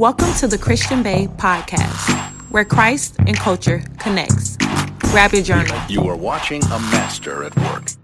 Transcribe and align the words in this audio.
Welcome 0.00 0.32
to 0.36 0.48
the 0.48 0.56
Christian 0.56 1.02
Bae 1.02 1.26
podcast, 1.36 2.08
where 2.50 2.64
Christ 2.64 3.16
and 3.18 3.36
culture 3.36 3.84
connects. 3.98 4.56
Grab 5.10 5.34
your 5.34 5.42
journal. 5.42 5.78
You 5.90 6.08
are 6.08 6.16
watching 6.16 6.64
a 6.64 6.78
master 6.78 7.44
at 7.44 7.54
work. 7.54 7.99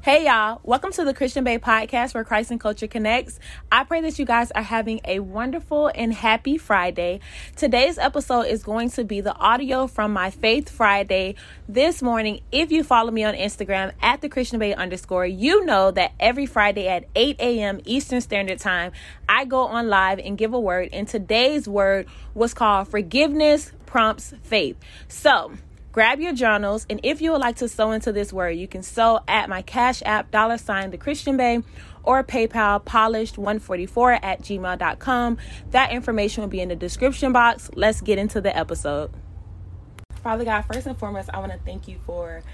Hey 0.00 0.26
y'all, 0.26 0.60
welcome 0.62 0.92
to 0.92 1.04
the 1.04 1.12
Christian 1.12 1.42
Bae 1.42 1.58
podcast 1.58 2.14
where 2.14 2.22
Christ 2.22 2.52
and 2.52 2.60
culture 2.60 2.86
connects. 2.86 3.40
I 3.70 3.82
pray 3.82 4.00
that 4.02 4.16
you 4.16 4.24
guys 4.24 4.52
are 4.52 4.62
having 4.62 5.00
a 5.04 5.18
wonderful 5.18 5.90
and 5.92 6.14
happy 6.14 6.56
Friday. 6.56 7.18
Today's 7.56 7.98
episode 7.98 8.42
is 8.42 8.62
going 8.62 8.90
to 8.90 9.02
be 9.02 9.20
the 9.20 9.34
audio 9.34 9.88
from 9.88 10.12
my 10.12 10.30
Faith 10.30 10.70
Friday 10.70 11.34
this 11.68 12.00
morning. 12.00 12.42
If 12.52 12.70
you 12.70 12.84
follow 12.84 13.10
me 13.10 13.24
on 13.24 13.34
Instagram 13.34 13.92
at 14.00 14.20
the 14.20 14.28
Christian 14.28 14.60
Bae 14.60 14.72
underscore, 14.72 15.26
you 15.26 15.64
know 15.64 15.90
that 15.90 16.12
every 16.20 16.46
Friday 16.46 16.86
at 16.86 17.04
8 17.16 17.40
a.m. 17.40 17.80
Eastern 17.84 18.20
Standard 18.20 18.60
Time, 18.60 18.92
I 19.28 19.46
go 19.46 19.62
on 19.64 19.88
live 19.88 20.20
and 20.20 20.38
give 20.38 20.54
a 20.54 20.60
word. 20.60 20.90
And 20.92 21.08
today's 21.08 21.66
word 21.66 22.06
was 22.34 22.54
called 22.54 22.86
Forgiveness 22.86 23.72
Prompts 23.84 24.32
Faith. 24.44 24.76
So, 25.08 25.54
grab 25.98 26.20
your 26.20 26.32
journals 26.32 26.86
and 26.88 27.00
if 27.02 27.20
you 27.20 27.32
would 27.32 27.40
like 27.40 27.56
to 27.56 27.68
sow 27.68 27.90
into 27.90 28.12
this 28.12 28.32
word 28.32 28.50
you 28.50 28.68
can 28.68 28.84
sow 28.84 29.18
at 29.26 29.48
my 29.48 29.60
cash 29.62 30.00
app 30.06 30.30
dollar 30.30 30.56
sign 30.56 30.92
the 30.92 30.96
christian 30.96 31.36
Bae, 31.36 31.60
or 32.04 32.22
paypal 32.22 32.84
polished 32.84 33.36
144 33.36 34.24
at 34.24 34.40
gmail.com 34.40 35.38
that 35.72 35.90
information 35.90 36.42
will 36.42 36.48
be 36.48 36.60
in 36.60 36.68
the 36.68 36.76
description 36.76 37.32
box. 37.32 37.68
Let's 37.74 38.00
get 38.00 38.16
into 38.16 38.40
the 38.40 38.56
episode. 38.56 39.10
Father 40.22 40.44
god 40.44 40.62
first 40.72 40.86
and 40.86 40.96
foremost 40.96 41.30
i 41.34 41.40
want 41.40 41.50
to 41.50 41.58
thank 41.64 41.88
you 41.88 41.98
for 42.06 42.44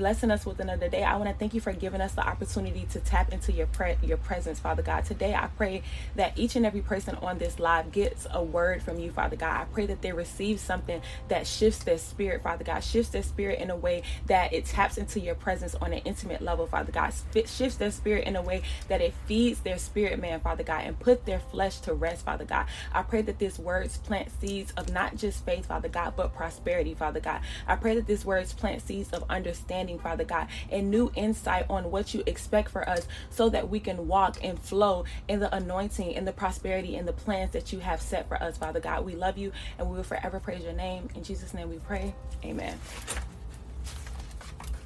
blessing 0.00 0.30
us 0.30 0.46
with 0.46 0.58
another 0.60 0.88
day. 0.88 1.04
I 1.04 1.14
want 1.16 1.28
to 1.28 1.36
thank 1.36 1.52
you 1.52 1.60
for 1.60 1.74
giving 1.74 2.00
us 2.00 2.12
the 2.12 2.26
opportunity 2.26 2.86
to 2.92 3.00
tap 3.00 3.34
into 3.34 3.52
your 3.52 3.66
pre- 3.66 3.98
your 4.02 4.16
presence, 4.16 4.58
Father 4.58 4.82
God. 4.82 5.04
Today, 5.04 5.34
I 5.34 5.48
pray 5.58 5.82
that 6.16 6.38
each 6.38 6.56
and 6.56 6.64
every 6.64 6.80
person 6.80 7.16
on 7.16 7.36
this 7.36 7.60
live 7.60 7.92
gets 7.92 8.26
a 8.32 8.42
word 8.42 8.82
from 8.82 8.98
you, 8.98 9.10
Father 9.10 9.36
God. 9.36 9.60
I 9.60 9.64
pray 9.66 9.84
that 9.84 10.00
they 10.00 10.12
receive 10.12 10.58
something 10.58 11.02
that 11.28 11.46
shifts 11.46 11.84
their 11.84 11.98
spirit, 11.98 12.42
Father 12.42 12.64
God, 12.64 12.80
shifts 12.82 13.10
their 13.10 13.22
spirit 13.22 13.58
in 13.58 13.68
a 13.68 13.76
way 13.76 14.02
that 14.26 14.54
it 14.54 14.64
taps 14.64 14.96
into 14.96 15.20
your 15.20 15.34
presence 15.34 15.74
on 15.74 15.92
an 15.92 16.00
intimate 16.06 16.40
level, 16.40 16.66
Father 16.66 16.92
God. 16.92 17.12
shifts 17.34 17.76
their 17.76 17.90
spirit 17.90 18.26
in 18.26 18.36
a 18.36 18.42
way 18.42 18.62
that 18.88 19.02
it 19.02 19.12
feeds 19.26 19.60
their 19.60 19.76
spirit, 19.76 20.18
man, 20.18 20.40
Father 20.40 20.64
God, 20.64 20.82
and 20.86 20.98
put 20.98 21.26
their 21.26 21.40
flesh 21.40 21.78
to 21.80 21.92
rest, 21.92 22.24
Father 22.24 22.46
God. 22.46 22.64
I 22.90 23.02
pray 23.02 23.20
that 23.20 23.38
these 23.38 23.58
words 23.58 23.98
plant 23.98 24.30
seeds 24.40 24.72
of 24.78 24.90
not 24.90 25.16
just 25.16 25.44
faith, 25.44 25.66
Father 25.66 25.90
God, 25.90 26.14
but 26.16 26.34
prosperity, 26.34 26.94
Father 26.94 27.20
God. 27.20 27.42
I 27.68 27.76
pray 27.76 27.94
that 27.96 28.06
these 28.06 28.24
words 28.24 28.54
plant 28.54 28.80
seeds 28.80 29.10
of 29.10 29.24
understanding 29.28 29.89
Father 29.98 30.24
God, 30.24 30.48
and 30.70 30.90
new 30.90 31.10
insight 31.14 31.66
on 31.68 31.90
what 31.90 32.14
you 32.14 32.22
expect 32.26 32.70
for 32.70 32.88
us 32.88 33.06
so 33.30 33.48
that 33.48 33.68
we 33.68 33.80
can 33.80 34.08
walk 34.08 34.38
and 34.42 34.58
flow 34.58 35.04
in 35.28 35.40
the 35.40 35.54
anointing 35.54 36.12
in 36.12 36.24
the 36.24 36.32
prosperity 36.32 36.96
in 36.96 37.06
the 37.06 37.12
plans 37.12 37.52
that 37.52 37.72
you 37.72 37.80
have 37.80 38.00
set 38.00 38.28
for 38.28 38.40
us, 38.42 38.56
Father 38.56 38.80
God. 38.80 39.04
We 39.04 39.14
love 39.14 39.38
you 39.38 39.52
and 39.78 39.88
we 39.88 39.96
will 39.96 40.04
forever 40.04 40.40
praise 40.40 40.62
your 40.62 40.72
name. 40.72 41.08
In 41.14 41.22
Jesus' 41.22 41.54
name 41.54 41.70
we 41.70 41.78
pray. 41.78 42.14
Amen. 42.44 42.78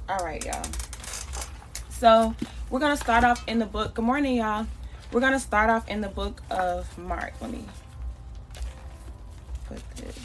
All 0.08 0.24
right, 0.24 0.44
y'all. 0.44 0.64
So 1.90 2.34
we're 2.70 2.80
going 2.80 2.96
to 2.96 3.02
start 3.02 3.24
off 3.24 3.46
in 3.48 3.58
the 3.58 3.66
book. 3.66 3.94
Good 3.94 4.04
morning, 4.04 4.36
y'all. 4.36 4.66
We're 5.12 5.20
going 5.20 5.32
to 5.32 5.40
start 5.40 5.70
off 5.70 5.88
in 5.88 6.00
the 6.00 6.08
book 6.08 6.42
of 6.50 6.98
Mark. 6.98 7.32
Let 7.40 7.50
me 7.50 7.64
put 9.66 9.78
this. 9.96 10.18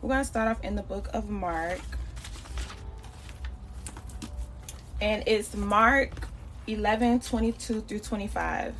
We're 0.00 0.08
going 0.08 0.20
to 0.20 0.26
start 0.26 0.48
off 0.48 0.64
in 0.64 0.76
the 0.76 0.82
book 0.82 1.08
of 1.12 1.28
Mark 1.28 1.80
and 5.02 5.24
it's 5.26 5.54
Mark 5.56 6.28
11 6.68 7.20
22 7.20 7.80
through 7.82 7.98
25. 7.98 8.72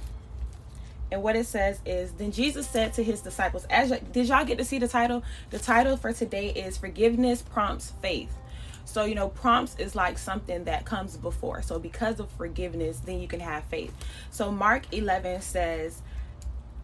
And 1.11 1.23
what 1.23 1.34
it 1.34 1.47
says 1.47 1.81
is, 1.84 2.12
then 2.12 2.31
Jesus 2.31 2.67
said 2.69 2.95
to 2.95 3.03
his 3.03 3.20
disciples, 3.20 3.67
as 3.69 3.91
y- 3.91 4.01
did 4.12 4.28
y'all 4.28 4.45
get 4.45 4.56
to 4.59 4.65
see 4.65 4.78
the 4.78 4.87
title? 4.87 5.25
The 5.50 5.59
title 5.59 5.97
for 5.97 6.12
today 6.12 6.50
is 6.50 6.78
Forgiveness 6.78 7.43
Prompts 7.43 7.93
Faith. 8.00 8.32
So, 8.84 9.05
you 9.05 9.16
know, 9.16 9.28
prompts 9.28 9.77
is 9.78 9.97
like 9.97 10.16
something 10.16 10.65
that 10.65 10.84
comes 10.84 11.16
before. 11.16 11.61
So, 11.61 11.81
because 11.81 12.21
of 12.21 12.31
forgiveness, 12.31 13.00
then 13.00 13.21
you 13.21 13.27
can 13.27 13.41
have 13.41 13.65
faith. 13.65 13.93
So, 14.31 14.53
Mark 14.53 14.84
11 14.93 15.43
says, 15.43 16.03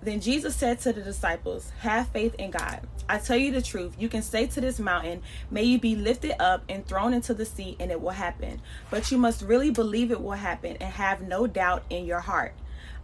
then 0.01 0.21
Jesus 0.21 0.55
said 0.55 0.79
to 0.81 0.93
the 0.93 1.03
disciples, 1.03 1.73
Have 1.81 2.09
faith 2.09 2.35
in 2.37 2.51
God. 2.51 2.81
I 3.09 3.19
tell 3.19 3.37
you 3.37 3.51
the 3.51 3.63
truth, 3.63 3.97
you 3.99 4.09
can 4.09 4.23
say 4.23 4.47
to 4.47 4.61
this 4.61 4.79
mountain, 4.79 5.23
May 5.51 5.65
you 5.65 5.79
be 5.79 5.97
lifted 5.97 6.41
up 6.41 6.63
and 6.69 6.87
thrown 6.87 7.13
into 7.13 7.35
the 7.35 7.45
sea, 7.45 7.77
and 7.81 7.91
it 7.91 8.01
will 8.01 8.11
happen. 8.11 8.61
But 8.91 9.11
you 9.11 9.19
must 9.19 9.43
really 9.43 9.71
believe 9.71 10.11
it 10.11 10.23
will 10.23 10.33
happen 10.33 10.77
and 10.81 10.93
have 10.93 11.23
no 11.23 11.47
doubt 11.47 11.85
in 11.91 12.05
your 12.05 12.21
heart. 12.21 12.55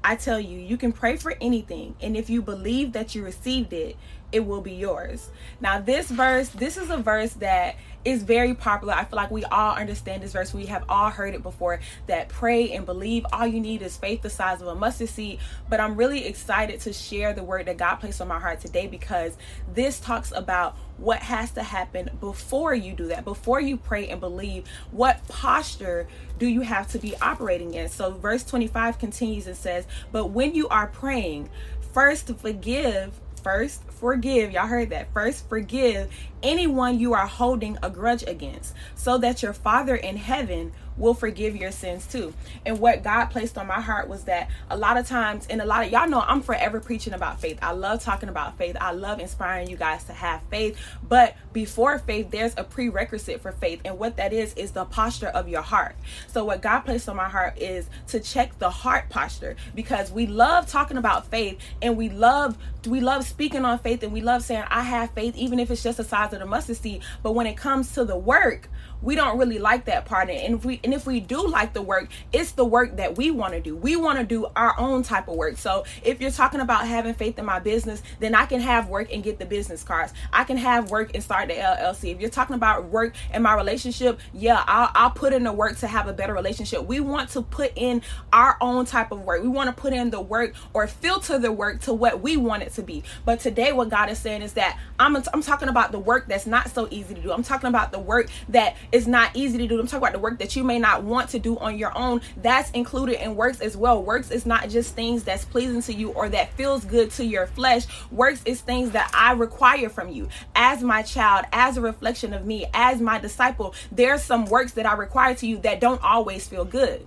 I 0.07 0.17
tell 0.17 0.39
you, 0.39 0.59
you 0.59 0.77
can 0.77 0.93
pray 0.93 1.17
for 1.17 1.35
anything, 1.41 1.97
and 2.03 2.15
if 2.15 2.29
you 2.29 2.43
believe 2.43 2.93
that 2.93 3.15
you 3.15 3.25
received 3.25 3.73
it, 3.73 3.97
it 4.35 4.45
will 4.45 4.61
be 4.61 4.73
yours. 4.73 5.31
Now, 5.61 5.81
this 5.81 6.11
verse, 6.11 6.49
this 6.49 6.77
is 6.77 6.91
a 6.91 6.97
verse 6.97 7.35
that 7.35 7.77
is 8.05 8.25
very 8.25 8.53
popular. 8.53 8.93
I 8.93 9.05
feel 9.05 9.17
like 9.17 9.31
we 9.31 9.45
all 9.45 9.77
understand 9.77 10.25
this 10.25 10.33
verse. 10.33 10.53
We 10.53 10.67
have 10.67 10.85
all 10.89 11.09
heard 11.09 11.35
it 11.35 11.43
before 11.43 11.79
that 12.09 12.29
pray 12.29 12.73
and 12.73 12.85
believe. 12.85 13.25
All 13.33 13.47
you 13.47 13.61
need 13.61 13.81
is 13.81 13.97
faith 13.97 14.23
the 14.23 14.31
size 14.31 14.61
of 14.61 14.67
a 14.67 14.75
mustard 14.75 15.09
seed. 15.09 15.39
But 15.71 15.79
I'm 15.79 15.95
really 15.95 16.27
excited 16.27 16.81
to 16.81 16.93
share 16.93 17.33
the 17.33 17.45
word 17.45 17.67
that 17.67 17.77
God 17.77 17.97
placed 17.97 18.21
on 18.21 18.27
my 18.27 18.41
heart 18.41 18.61
today 18.61 18.89
because 18.89 19.37
this 19.73 20.01
talks 20.01 20.33
about 20.33 20.77
what 20.99 21.21
has 21.21 21.53
to 21.53 21.63
happen 21.63 22.11
before 22.21 22.75
you 22.75 22.93
do 22.93 23.07
that. 23.07 23.25
Before 23.25 23.61
you 23.61 23.77
pray 23.77 24.09
and 24.09 24.21
believe, 24.21 24.67
what 24.91 25.27
posture 25.29 26.09
do 26.41 26.49
you 26.49 26.63
have 26.63 26.89
to 26.89 26.99
be 26.99 27.17
operating 27.19 27.75
in? 27.75 27.89
So, 27.89 28.11
verse 28.11 28.43
25 28.43 28.99
continues 28.99 29.47
and 29.47 29.57
says, 29.57 29.87
But 30.11 30.27
when 30.27 30.57
you 30.57 30.69
are 30.69 30.89
praying, 30.89 31.51
first 31.93 32.37
forgive 32.37 33.21
first 33.45 33.83
forgive. 33.91 34.51
Y'all 34.51 34.67
heard 34.67 34.91
that. 34.91 35.13
First 35.13 35.49
forgive 35.49 36.11
anyone 36.45 37.01
you 37.01 37.15
are 37.15 37.27
holding 37.27 37.79
a 37.83 37.91
grudge 37.91 38.23
against, 38.27 38.75
so 38.95 39.19
that 39.19 39.43
your 39.43 39.53
Father 39.53 39.97
in 39.97 40.17
heaven 40.17 40.73
will 40.97 41.15
forgive 41.15 41.57
your 41.57 41.73
sins 41.73 42.07
too. 42.07 42.33
And 42.65 42.79
what 42.79 43.03
God 43.03 43.27
placed 43.27 43.59
on 43.59 43.67
my 43.67 43.81
heart 43.81 44.09
was 44.09 44.25
that 44.25 44.49
a 44.71 44.77
lot 44.77 44.97
of 44.97 45.07
times, 45.07 45.47
and 45.49 45.61
a 45.61 45.65
lot 45.65 45.85
of 45.85 45.91
y'all 45.91 46.09
know 46.09 46.21
I'm 46.21 46.43
forever 46.43 46.81
preaching 46.81 47.13
about 47.13 47.41
faith. 47.41 47.59
I 47.63 47.73
love 47.73 48.03
talking 48.03 48.29
about 48.29 48.57
faith. 48.59 48.77
I 48.81 48.93
love 48.93 49.21
inspiring 49.21 49.69
you 49.69 49.77
guys 49.77 50.05
to 50.05 50.13
have 50.13 50.43
faith. 50.51 50.79
But 51.09 51.37
before 51.53 51.99
faith, 51.99 52.31
there's 52.31 52.55
a 52.57 52.65
prerequisite 52.65 53.41
for 53.41 53.53
faith. 53.53 53.81
And 53.85 53.99
what 53.99 54.17
that 54.17 54.33
is, 54.33 54.55
is 54.55 54.73
the 54.73 54.85
posture 54.85 55.29
of 55.29 55.49
your 55.49 55.63
heart. 55.63 55.97
So, 56.29 56.45
what 56.45 56.63
God 56.63 56.81
placed 56.81 57.09
on 57.09 57.17
my 57.17 57.29
heart 57.29 57.59
is 57.59 57.89
to 58.09 58.21
check 58.21 58.59
the 58.59 58.71
heart 58.71 59.09
posture 59.09 59.57
because 59.75 60.11
we 60.11 60.27
love 60.27 60.67
talking 60.67 60.97
about 60.97 61.27
faith 61.27 61.59
and 61.83 61.97
we 61.97 62.09
love 62.09 62.57
we 62.87 63.01
love 63.01 63.25
speaking 63.25 63.65
on 63.65 63.79
faith 63.79 64.03
and 64.03 64.13
we 64.13 64.21
love 64.21 64.43
saying 64.43 64.65
I 64.69 64.83
have 64.83 65.11
faith 65.13 65.37
even 65.37 65.59
if 65.59 65.71
it's 65.71 65.83
just 65.83 65.97
the 65.97 66.05
size 66.05 66.34
of 66.35 66.41
the 66.41 66.47
mustard 66.47 66.77
seed. 66.77 67.03
But 67.23 67.33
when 67.33 67.47
it 67.47 67.57
comes 67.57 67.93
to 67.95 68.05
the 68.05 68.17
work 68.17 68.69
we 69.05 69.15
don't 69.15 69.39
really 69.39 69.59
like 69.59 69.85
that 69.85 70.07
part. 70.07 70.31
And 70.31 70.57
if 70.57 70.65
we 70.65 70.81
and 70.83 70.95
if 70.95 71.07
we 71.07 71.21
do 71.21 71.47
like 71.47 71.73
the 71.73 71.83
work 71.83 72.09
it's 72.33 72.53
the 72.53 72.65
work 72.65 72.97
that 72.97 73.17
we 73.17 73.31
want 73.31 73.53
to 73.53 73.61
do. 73.61 73.77
We 73.77 73.97
want 73.97 74.19
to 74.19 74.25
do 74.25 74.47
our 74.57 74.79
own 74.79 75.03
type 75.03 75.29
of 75.29 75.37
work. 75.37 75.59
So 75.59 75.85
if 76.03 76.21
you're 76.21 76.31
talking 76.31 76.61
about 76.61 76.87
having 76.87 77.15
faith 77.15 77.39
in 77.39 77.45
my 77.45 77.59
business 77.59 78.03
then 78.21 78.35
i 78.35 78.47
can 78.47 78.61
have 78.61 78.89
work 78.89 79.13
and 79.13 79.23
get 79.23 79.39
the 79.39 79.47
business 79.47 79.83
cards. 79.83 80.13
I 80.33 80.45
can 80.45 80.57
have 80.57 80.91
work 80.91 81.11
and 81.15 81.23
start 81.23 81.49
the 81.49 81.55
llc 81.55 82.11
if 82.11 82.21
you're 82.21 82.31
talking 82.31 82.57
about 82.57 82.87
work 82.87 83.15
in 83.33 83.43
my 83.43 83.55
relationship 83.55 84.19
yeah 84.33 84.65
I'll, 84.67 84.91
I'll 84.95 85.11
put 85.11 85.33
in 85.33 85.45
the 85.45 85.53
work 85.53 85.77
to 85.79 85.87
have 85.87 86.09
a 86.09 86.13
better 86.13 86.33
relationship. 86.33 86.85
We 86.85 87.01
want 87.01 87.31
to 87.31 87.43
put 87.43 87.73
in 87.77 88.03
our 88.33 88.57
own 88.61 88.87
type 88.87 89.13
of 89.13 89.21
work. 89.23 89.43
We 89.43 89.49
want 89.49 89.75
to 89.75 89.81
put 89.81 89.93
in 89.93 90.11
the 90.11 90.21
work 90.21 90.55
or 90.73 90.87
filter 90.87 91.39
the 91.39 91.53
work 91.53 91.81
to 91.83 91.93
what 91.93 92.21
we 92.21 92.37
want 92.37 92.63
it 92.63 92.73
to 92.75 92.83
be. 92.83 93.03
But 93.25 93.41
today 93.41 93.73
what 93.73 93.89
god 93.89 94.09
is 94.09 94.19
saying 94.19 94.43
is 94.43 94.55
that 94.55 94.79
i'm, 94.99 95.17
I'm 95.17 95.43
talking 95.43 95.69
about 95.69 95.93
the 95.93 95.99
work 95.99 96.27
that's 96.29 96.47
not 96.47 96.71
so 96.71 96.89
easy 96.91 97.15
to 97.15 97.21
do. 97.21 97.33
I'm 97.33 97.43
talking 97.43 97.69
about 97.69 97.93
the 97.93 97.99
work 97.99 98.29
that 98.49 98.77
is 98.95 99.09
not 99.09 99.35
easy 99.35 99.59
to 99.59 99.67
do. 99.67 99.81
I'm 99.81 99.89
talking 99.89 99.99
about 99.99 100.13
the 100.13 100.21
work 100.21 100.39
that 100.39 100.55
you 100.55 100.63
may 100.63 100.79
not 100.79 101.03
want 101.03 101.31
to 101.31 101.41
do 101.41 101.59
on 101.59 101.77
your 101.77 101.97
own. 101.99 102.21
That's 102.37 102.71
included 102.71 103.23
in 103.23 103.35
works 103.35 103.61
as 103.61 103.77
well. 103.77 104.01
Works 104.01 104.31
is 104.31 104.47
not 104.47 104.69
just 104.69 104.95
things 104.95 105.25
that's 105.25 105.45
pleasing 105.45 105.83
to 105.83 105.93
you 105.93 106.11
or 106.13 106.29
that 106.29 106.53
feels 106.53 106.85
good 106.85 107.11
to 107.13 107.25
your 107.25 107.49
flesh. 107.49 107.87
Works 108.13 108.43
is 108.45 108.61
things 108.61 108.93
that 108.93 109.11
I 109.13 109.33
require 109.33 109.89
from 109.89 110.11
you 110.11 110.29
as 110.55 110.83
my 110.83 111.03
child, 111.03 111.47
as 111.53 111.77
a 111.77 111.81
reflection 111.81 112.33
of 112.33 112.47
me, 112.47 112.67
as 112.73 113.01
my 113.01 113.19
disciple. 113.19 113.75
There's 113.91 114.23
some 114.23 114.45
works 114.45 114.73
that 114.75 114.87
I 114.87 114.95
require 114.95 115.35
to 115.35 115.47
you 115.47 115.59
that 115.59 115.81
don't 115.81 116.03
always 116.03 116.47
feel 116.47 116.65
good. 116.65 117.05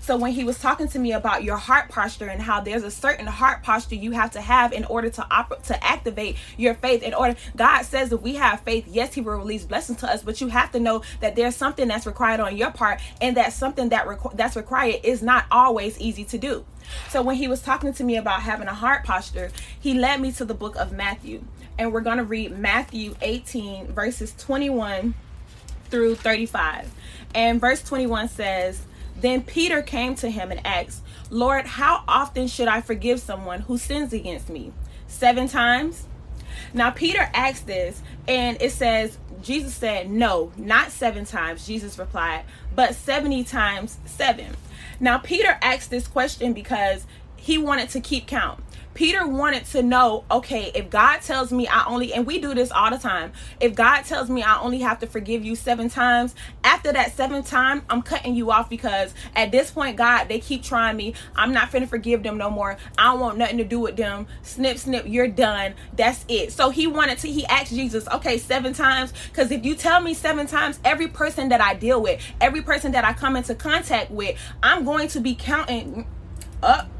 So 0.00 0.16
when 0.16 0.32
he 0.32 0.44
was 0.44 0.58
talking 0.58 0.88
to 0.88 0.98
me 0.98 1.12
about 1.12 1.44
your 1.44 1.56
heart 1.56 1.88
posture 1.88 2.28
and 2.28 2.40
how 2.40 2.60
there's 2.60 2.82
a 2.82 2.90
certain 2.90 3.26
heart 3.26 3.62
posture 3.62 3.94
you 3.94 4.12
have 4.12 4.30
to 4.32 4.40
have 4.40 4.72
in 4.72 4.84
order 4.84 5.10
to 5.10 5.26
op- 5.30 5.62
to 5.64 5.84
activate 5.84 6.36
your 6.56 6.74
faith 6.74 7.02
in 7.02 7.14
order 7.14 7.36
God 7.56 7.82
says 7.82 8.12
if 8.12 8.20
we 8.20 8.34
have 8.36 8.60
faith, 8.60 8.86
yes, 8.88 9.14
he 9.14 9.20
will 9.20 9.36
release 9.36 9.64
blessings 9.64 9.98
to 10.00 10.10
us, 10.10 10.22
but 10.22 10.40
you 10.40 10.48
have 10.48 10.72
to 10.72 10.80
know 10.80 11.02
that 11.20 11.36
there's 11.36 11.56
something 11.56 11.88
that's 11.88 12.06
required 12.06 12.40
on 12.40 12.56
your 12.56 12.70
part 12.70 13.00
and 13.20 13.36
that 13.36 13.52
something 13.52 13.90
that 13.90 14.06
requ- 14.06 14.36
that's 14.36 14.56
required 14.56 15.00
is 15.02 15.22
not 15.22 15.46
always 15.50 15.98
easy 16.00 16.24
to 16.24 16.38
do. 16.38 16.64
So 17.08 17.22
when 17.22 17.36
he 17.36 17.48
was 17.48 17.62
talking 17.62 17.92
to 17.94 18.04
me 18.04 18.16
about 18.16 18.42
having 18.42 18.68
a 18.68 18.74
heart 18.74 19.04
posture, 19.04 19.50
he 19.78 19.94
led 19.94 20.20
me 20.20 20.32
to 20.32 20.44
the 20.44 20.54
book 20.54 20.76
of 20.76 20.92
Matthew. 20.92 21.44
And 21.78 21.92
we're 21.92 22.00
going 22.00 22.18
to 22.18 22.24
read 22.24 22.58
Matthew 22.58 23.14
18 23.20 23.92
verses 23.92 24.34
21 24.38 25.14
through 25.90 26.16
35. 26.16 26.90
And 27.34 27.60
verse 27.60 27.82
21 27.82 28.28
says, 28.28 28.82
then 29.20 29.42
Peter 29.42 29.82
came 29.82 30.14
to 30.16 30.30
him 30.30 30.50
and 30.50 30.64
asked, 30.66 31.02
Lord, 31.30 31.66
how 31.66 32.04
often 32.06 32.48
should 32.48 32.68
I 32.68 32.80
forgive 32.80 33.20
someone 33.20 33.60
who 33.62 33.78
sins 33.78 34.12
against 34.12 34.48
me? 34.48 34.72
Seven 35.06 35.48
times? 35.48 36.06
Now, 36.74 36.90
Peter 36.90 37.30
asked 37.34 37.66
this, 37.66 38.02
and 38.26 38.60
it 38.60 38.72
says, 38.72 39.18
Jesus 39.42 39.74
said, 39.74 40.10
No, 40.10 40.52
not 40.56 40.90
seven 40.90 41.24
times. 41.24 41.66
Jesus 41.66 41.98
replied, 41.98 42.44
but 42.74 42.94
70 42.94 43.44
times 43.44 43.98
seven. 44.06 44.56
Now, 45.00 45.18
Peter 45.18 45.58
asked 45.62 45.90
this 45.90 46.08
question 46.08 46.52
because 46.52 47.06
he 47.38 47.58
wanted 47.58 47.88
to 47.90 48.00
keep 48.00 48.26
count. 48.26 48.62
Peter 48.98 49.28
wanted 49.28 49.64
to 49.64 49.80
know, 49.80 50.24
okay, 50.28 50.72
if 50.74 50.90
God 50.90 51.20
tells 51.20 51.52
me 51.52 51.68
I 51.68 51.84
only, 51.86 52.12
and 52.12 52.26
we 52.26 52.40
do 52.40 52.52
this 52.52 52.72
all 52.72 52.90
the 52.90 52.98
time, 52.98 53.30
if 53.60 53.72
God 53.76 54.02
tells 54.02 54.28
me 54.28 54.42
I 54.42 54.60
only 54.60 54.80
have 54.80 54.98
to 54.98 55.06
forgive 55.06 55.44
you 55.44 55.54
seven 55.54 55.88
times, 55.88 56.34
after 56.64 56.92
that 56.92 57.12
seventh 57.12 57.46
time, 57.46 57.82
I'm 57.88 58.02
cutting 58.02 58.34
you 58.34 58.50
off 58.50 58.68
because 58.68 59.14
at 59.36 59.52
this 59.52 59.70
point, 59.70 59.96
God, 59.96 60.24
they 60.24 60.40
keep 60.40 60.64
trying 60.64 60.96
me. 60.96 61.14
I'm 61.36 61.52
not 61.52 61.70
finna 61.70 61.88
forgive 61.88 62.24
them 62.24 62.38
no 62.38 62.50
more. 62.50 62.76
I 62.98 63.12
don't 63.12 63.20
want 63.20 63.38
nothing 63.38 63.58
to 63.58 63.64
do 63.64 63.78
with 63.78 63.94
them. 63.94 64.26
Snip, 64.42 64.78
snip, 64.78 65.04
you're 65.06 65.28
done. 65.28 65.74
That's 65.92 66.24
it. 66.26 66.50
So 66.50 66.70
he 66.70 66.88
wanted 66.88 67.18
to, 67.18 67.28
he 67.28 67.46
asked 67.46 67.72
Jesus, 67.72 68.08
okay, 68.08 68.36
seven 68.36 68.72
times, 68.72 69.12
because 69.28 69.52
if 69.52 69.64
you 69.64 69.76
tell 69.76 70.00
me 70.00 70.12
seven 70.12 70.48
times, 70.48 70.80
every 70.84 71.06
person 71.06 71.50
that 71.50 71.60
I 71.60 71.74
deal 71.74 72.02
with, 72.02 72.20
every 72.40 72.62
person 72.62 72.90
that 72.92 73.04
I 73.04 73.12
come 73.12 73.36
into 73.36 73.54
contact 73.54 74.10
with, 74.10 74.36
I'm 74.60 74.84
going 74.84 75.06
to 75.06 75.20
be 75.20 75.36
counting 75.36 76.04
up 76.64 76.90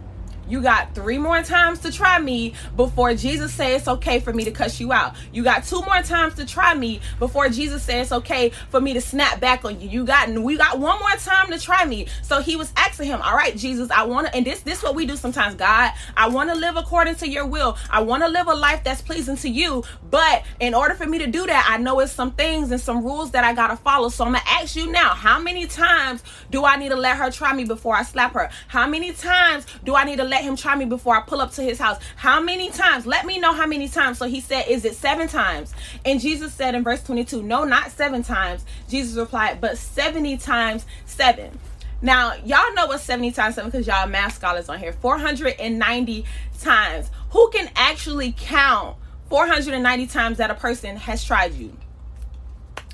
you 0.49 0.63
got 0.63 0.95
three 0.95 1.19
more 1.19 1.43
times 1.43 1.81
to 1.81 1.93
try 1.93 2.19
me 2.19 2.55
before 2.77 3.15
Jesus 3.15 3.53
says 3.53 3.81
it's 3.81 3.89
okay 3.89 4.21
for 4.21 4.33
me 4.33 4.45
to 4.45 4.51
cuss 4.51 4.81
you 4.81 4.93
out. 4.93 5.15
You 5.33 5.45
got 5.45 5.65
two 5.65 5.83
more 5.83 6.03
times 6.03 6.35
to 6.35 6.47
try 6.47 6.75
me 6.75 7.01
before 7.19 7.49
Jesus 7.49 7.83
says 7.83 8.07
it's 8.07 8.13
okay 8.13 8.51
for 8.71 8.81
me 8.81 8.95
to 8.95 9.01
snap 9.01 9.41
back 9.41 9.65
on 9.65 9.81
you. 9.81 9.89
You 9.89 10.05
got 10.05 10.29
we 10.29 10.57
got 10.57 10.79
one 10.79 10.99
more 10.99 11.17
time 11.19 11.51
to 11.51 11.59
try 11.59 11.85
me. 11.85 12.07
So 12.23 12.41
he 12.41 12.57
was 12.57 12.73
asking 12.77 13.07
him, 13.09 13.21
"All 13.23 13.37
right, 13.37 13.57
Jesus, 13.57 13.91
I 13.91 14.05
want 14.05 14.29
to 14.29 14.35
and 14.35 14.47
this 14.47 14.61
this 14.61 14.83
what 14.83 14.95
we 14.95 15.07
do 15.07 15.17
sometimes, 15.17 15.55
God. 15.55 15.93
I 16.17 16.29
want 16.29 16.51
to 16.51 16.57
live 16.57 16.77
according 16.77 17.17
to 17.17 17.29
your 17.29 17.47
will. 17.47 17.77
I 17.91 18.01
want 18.03 18.23
to 18.23 18.29
live 18.29 18.47
a 18.47 18.55
life 18.55 18.83
that's 18.85 19.03
pleasing 19.03 19.37
to 19.37 19.49
you, 19.49 19.85
but 20.11 20.43
in 20.61 20.75
order 20.75 20.95
for 20.95 21.07
me 21.07 21.19
to 21.19 21.27
do 21.27 21.47
that, 21.47 21.69
I 21.69 21.77
know 21.77 22.01
it's 22.01 22.13
some 22.13 22.33
things 22.33 22.71
and 22.71 22.81
some 22.81 23.05
rules 23.05 23.33
that 23.33 23.45
I 23.45 23.53
got 23.53 23.69
to 23.69 23.77
follow. 23.77 24.09
So 24.09 24.25
I'm 24.25 24.35
to 24.35 24.49
ask 24.49 24.77
you 24.77 24.91
now, 24.91 25.11
how 25.11 25.39
many 25.39 25.67
times 25.67 26.23
do 26.51 26.65
I 26.65 26.77
need 26.77 26.91
to 26.91 26.97
let 26.97 27.17
her 27.17 27.31
try 27.31 27.53
me 27.53 27.65
before 27.65 27.95
I 27.95 28.03
slap 28.03 28.33
her? 28.35 28.51
How 28.69 28.87
many 28.87 29.13
times 29.13 29.67
do 29.85 29.95
I 29.95 30.05
need 30.05 30.17
to 30.17 30.25
let 30.25 30.38
let 30.39 30.45
him 30.45 30.55
try 30.55 30.77
me 30.77 30.85
before 30.85 31.17
I 31.17 31.21
pull 31.21 31.41
up 31.41 31.51
to 31.53 31.63
his 31.63 31.81
house. 31.81 31.99
How 32.15 32.41
many 32.41 32.71
times? 32.71 33.07
Let 33.07 33.27
me 33.27 33.41
know 33.41 33.53
how 33.53 33.67
many 33.67 33.89
times. 33.89 34.19
So 34.19 34.27
he 34.27 34.41
said, 34.41 34.67
Is 34.69 34.85
it 34.85 34.95
seven 34.95 35.27
times? 35.27 35.75
And 36.05 36.21
Jesus 36.21 36.55
said 36.55 36.77
in 36.77 36.85
verse 36.85 37.03
22, 37.03 37.43
No, 37.43 37.65
not 37.65 37.91
seven 37.91 38.23
times. 38.23 38.65
Jesus 38.89 39.17
replied, 39.17 39.61
But 39.61 39.79
70 39.79 40.37
times 40.37 40.87
seven. 41.07 41.59
Now, 42.01 42.35
y'all 42.45 42.73
know 42.75 42.87
what 42.87 43.01
70 43.01 43.33
times 43.33 43.57
7 43.57 43.69
because 43.69 43.89
y'all 43.89 44.07
math 44.07 44.37
scholars 44.37 44.69
on 44.69 44.79
here. 44.79 44.93
490 44.93 46.25
times. 46.61 47.11
Who 47.31 47.51
can 47.51 47.69
actually 47.75 48.33
count 48.39 48.97
490 49.31 50.07
times 50.07 50.39
that 50.39 50.53
a 50.53 50.55
person 50.55 50.97
has 50.97 51.25
tried 51.25 51.55
you? 51.55 51.77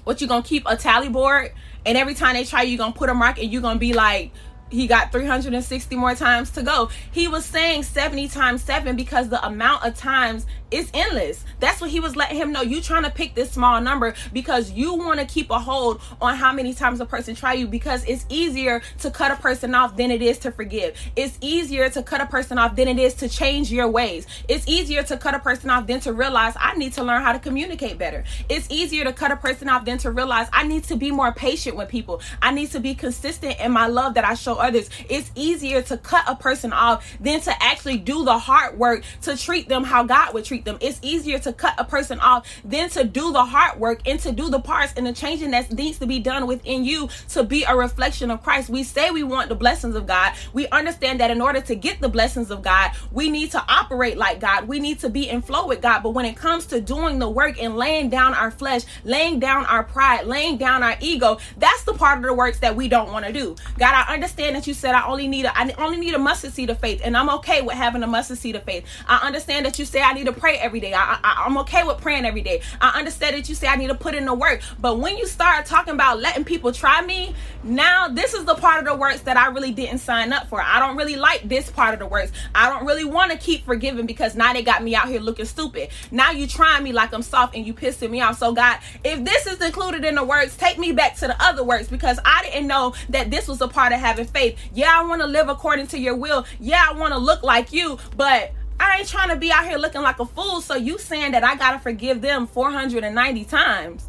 What 0.05 0.23
you 0.23 0.27
gonna 0.27 0.43
keep 0.43 0.63
a 0.65 0.77
tally 0.77 1.11
board 1.11 1.53
and 1.85 1.99
every 1.99 2.15
time 2.15 2.35
they 2.35 2.45
try 2.45 2.63
you, 2.63 2.73
you 2.73 2.79
gonna 2.79 2.95
put 2.95 3.11
a 3.11 3.15
mark 3.15 3.39
and 3.39 3.53
you 3.53 3.61
gonna 3.61 3.79
be 3.79 3.93
like 3.93 4.33
he 4.71 4.87
got 4.87 5.13
360 5.13 5.97
more 5.97 6.15
times 6.15 6.51
to 6.53 6.63
go. 6.63 6.91
He 7.13 7.29
was 7.29 7.45
saying 7.45 7.85
70 7.85 8.29
times 8.29 8.63
7 8.63 8.97
because 8.97 9.29
the 9.29 9.45
amount 9.45 9.85
of 9.85 9.97
times 9.97 10.47
is 10.75 10.91
endless. 10.93 11.45
That's 11.61 11.81
what 11.81 11.91
he 11.91 12.01
was 12.01 12.17
letting 12.17 12.37
him 12.37 12.53
know. 12.53 12.63
You 12.63 12.81
trying 12.81 13.05
to 13.05 13.11
pick 13.11 13.35
this 13.35 13.53
small 13.53 13.81
number 13.81 14.15
because 14.33 14.73
you 14.73 14.95
want 14.95 15.21
to 15.21 15.27
keep 15.27 15.51
a 15.51 15.59
hold 15.59 16.01
on 16.21 16.37
how 16.37 16.53
many 16.53 16.75
times 16.75 17.01
a 17.01 17.07
person 17.07 17.35
try 17.35 17.53
you 17.55 17.67
because 17.67 18.05
it's 18.05 18.27
easier 18.29 18.83
to 18.99 19.11
cut 19.11 19.31
a 19.31 19.37
person 19.37 19.75
off 19.75 19.97
than 19.97 20.11
it 20.11 20.21
is 20.21 20.39
to 20.41 20.51
forgive. 20.51 20.99
It's 21.17 21.39
easier 21.41 21.89
to 21.91 22.03
cut 22.03 22.21
a 22.21 22.27
person 22.27 22.59
off 22.59 22.75
than 22.75 22.89
it 22.89 22.99
is 22.99 23.15
to 23.15 23.29
change 23.29 23.71
your 23.71 23.89
ways. 23.89 24.27
It's 24.49 24.67
easier 24.67 25.03
to 25.05 25.17
cut 25.17 25.35
a 25.35 25.39
person 25.39 25.71
off 25.71 25.87
than 25.87 26.01
to 26.01 26.13
realize 26.13 26.55
I 26.57 26.75
need 26.75 26.93
to 26.95 27.05
learn 27.05 27.23
how 27.23 27.33
to 27.33 27.39
communicate 27.39 27.97
better. 27.97 28.25
It's 28.49 28.69
easier 28.71 29.05
to 29.05 29.13
cut 29.13 29.31
a 29.31 29.37
person 29.37 29.69
off 29.69 29.85
than 29.85 29.99
to 29.99 30.11
realize 30.11 30.49
I 30.53 30.67
need 30.67 30.85
to 30.85 30.97
be 30.97 31.11
more 31.13 31.33
patient 31.33 31.77
with 31.77 31.89
people. 31.89 32.21
I 32.43 32.51
need 32.51 32.73
to 32.73 32.81
be 32.81 32.95
consistent 32.95 33.61
in 33.61 33.71
my 33.71 33.87
love 33.87 34.15
that 34.15 34.25
I 34.25 34.35
show 34.35 34.57
others. 34.57 34.91
It's 35.09 35.31
easier 35.37 35.83
to 35.83 35.97
cut 35.97 36.25
a 36.27 36.35
person 36.35 36.73
off 36.73 37.07
than 37.21 37.41
to 37.43 37.63
actually 37.63 37.99
do 37.99 38.25
the 38.25 38.39
hard 38.39 38.77
work 38.77 39.05
to 39.23 39.37
treat 39.37 39.69
them 39.69 39.85
how 39.85 40.03
God 40.03 40.35
would 40.35 40.45
treat 40.45 40.64
them. 40.65 40.79
It's 40.81 40.99
easier 41.03 41.39
to 41.41 41.53
cut 41.53 41.75
a 41.79 41.85
person 41.85 42.21
off 42.21 42.49
than 42.65 42.89
to 42.91 43.05
do 43.05 43.33
the 43.33 43.45
hard 43.45 43.79
work 43.79 44.01
and 44.07 44.19
to 44.21 44.33
do 44.33 44.49
the 44.49 44.61
parts 44.61 44.95
and 44.97 45.07
the 45.07 45.13
changing 45.13 45.51
that 45.53 45.73
needs 45.73 45.99
to 45.99 46.07
be 46.07 46.19
done 46.19 46.47
within 46.47 46.85
you 46.85 47.09
to 47.31 47.43
be 47.43 47.65
a 47.65 47.77
reflection 47.77 48.31
of 48.31 48.43
Christ. 48.43 48.69
We 48.69 48.83
say 48.83 49.11
we 49.11 49.23
want 49.23 49.49
the 49.49 49.55
blessings 49.55 49.95
of 49.95 50.07
God. 50.07 50.35
We 50.53 50.69
understand 50.69 51.21
that 51.21 51.31
in 51.31 51.41
order 51.41 51.61
to 51.63 51.75
get 51.75 52.01
the 52.01 52.09
blessings 52.09 52.51
of 52.51 52.63
God, 52.63 52.93
we 53.13 53.31
need 53.31 53.51
to 53.53 53.65
operate 53.69 54.17
like 54.17 54.41
God. 54.41 54.69
We 54.69 54.81
need 54.81 54.99
to 55.01 55.09
be 55.09 55.29
in 55.29 55.43
flow 55.43 55.67
with 55.67 55.81
God. 55.81 56.03
But 56.03 56.11
when 56.11 56.25
it 56.25 56.37
comes 56.37 56.67
to 56.67 56.81
doing 56.81 57.19
the 57.19 57.29
work 57.29 57.63
and 57.63 57.77
laying 57.77 58.09
down 58.09 58.35
our 58.35 58.51
flesh, 58.51 58.83
laying 59.05 59.39
down 59.39 59.67
our 59.67 59.85
pride, 59.85 60.27
laying 60.27 60.57
down 60.57 60.83
our 60.83 60.97
ego, 61.01 61.39
that's 61.59 61.85
the 61.85 61.95
part 61.95 62.19
of 62.19 62.25
the 62.25 62.35
works 62.35 62.59
that 62.61 62.77
we 62.77 62.89
don't 62.89 63.13
want 63.13 63.27
to 63.27 63.33
do. 63.33 63.57
God, 63.79 63.95
I 63.95 64.13
understand 64.13 64.57
that 64.57 64.67
you 64.67 64.75
said 64.75 64.95
I 64.95 65.07
only 65.07 65.29
need 65.29 65.45
a 65.45 65.57
I 65.57 65.73
only 65.79 65.99
need 65.99 66.15
a 66.15 66.19
mustard 66.19 66.53
seed 66.53 66.71
of 66.71 66.79
faith, 66.79 67.01
and 67.05 67.17
I'm 67.17 67.31
okay 67.31 67.63
with 67.63 67.75
having 67.75 68.03
a 68.03 68.07
mustard 68.07 68.39
seed 68.39 68.57
of 68.57 68.65
faith. 68.65 68.85
I 69.07 69.19
understand 69.27 69.67
that 69.67 69.79
you 69.79 69.85
say 69.85 70.01
I 70.01 70.13
need 70.13 70.27
to 70.27 70.33
pray 70.45 70.59
every 70.59 70.79
day. 70.79 70.93
I, 70.93 71.19
I, 71.25 71.45
I'm 71.47 71.57
okay 71.57 71.85
with 71.85 72.03
praying 72.03 72.27
every 72.27 72.43
day. 72.43 72.61
I 72.79 72.99
understand 72.99 73.35
that 73.35 73.49
you 73.49 73.55
say 73.55 73.67
I 73.67 73.77
need 73.77 73.87
to 73.87 73.95
put 73.95 74.15
in 74.15 74.27
the 74.27 74.35
work, 74.35 74.61
but 74.79 74.99
when 74.99 75.17
you 75.17 75.27
start 75.27 75.65
talking 75.65 75.95
about 75.95 76.21
letting 76.21 76.45
people 76.45 76.71
try 76.71 77.01
me, 77.01 77.35
now 77.63 78.09
this 78.09 78.35
is 78.35 78.45
the 78.45 78.55
part 78.55 78.81
of 78.81 78.85
the 78.85 78.95
works 78.95 79.21
that 79.21 79.39
I 79.39 79.47
really 79.47 79.73
didn't 79.73 80.01
sign 80.01 80.35
up 80.35 80.51
for. 80.51 80.61
I 80.61 80.81
don't 80.81 80.99
really 80.99 81.17
like 81.17 81.49
this 81.49 81.71
part 81.71 81.95
of 81.95 82.01
the 82.01 82.07
works. 82.07 82.31
I 82.55 82.69
don't 82.69 82.85
really 82.85 83.07
want 83.07 83.33
to 83.33 83.39
keep 83.39 83.65
forgiving 83.65 84.05
because 84.05 84.35
now 84.35 84.53
they 84.53 84.63
got 84.63 84.83
me 84.83 84.95
out 84.95 85.09
here 85.09 85.19
looking 85.19 85.47
stupid. 85.47 85.89
Now 86.11 86.31
you 86.31 86.47
trying 86.47 86.85
me 86.85 86.93
like 86.93 87.15
I'm 87.15 87.23
soft 87.23 87.57
and 87.57 87.67
you 87.67 87.73
pissing 87.73 88.11
me 88.11 88.21
off. 88.21 88.37
So 88.37 88.53
God, 88.53 88.81
if 89.03 89.25
this 89.25 89.47
is 89.47 89.63
included 89.63 90.05
in 90.05 90.15
the 90.15 90.25
works, 90.25 90.59
take 90.59 90.77
me 90.77 90.93
back 90.93 91.17
to 91.17 91.27
the 91.27 91.43
other 91.43 91.65
works 91.65 91.89
because 91.89 92.19
I 92.23 92.43
didn't 92.43 92.67
know 92.67 92.93
that 93.09 93.31
this 93.31 93.49
was 93.49 93.63
a 93.63 93.69
part 93.69 93.95
of 93.95 93.99
having 93.99 94.27
faith. 94.27 94.59
Yeah, 94.75 94.93
I 94.95 95.07
want 95.07 95.23
to 95.23 95.27
live 95.27 95.49
according 95.49 95.87
to 95.87 95.99
your 95.99 96.17
will. 96.17 96.45
Yeah, 96.61 96.87
I 96.87 96.93
want 96.93 97.15
to 97.15 97.19
look 97.19 97.43
like 97.43 97.73
you, 97.73 97.99
but 98.15 98.53
I 98.85 98.99
ain't 98.99 99.09
trying 99.09 99.31
to 99.31 99.37
be 99.37 99.51
out 99.51 99.65
here 99.67 99.79
looking 99.79 100.03
like 100.03 100.21
a 100.21 100.27
fool. 100.27 100.61
So 100.61 100.75
you 100.75 100.99
saying 100.99 101.33
that 101.33 101.43
I 101.43 101.57
gotta 101.57 101.79
forgive 101.79 102.21
them 102.21 102.47
490 102.47 103.45
times. 103.45 104.09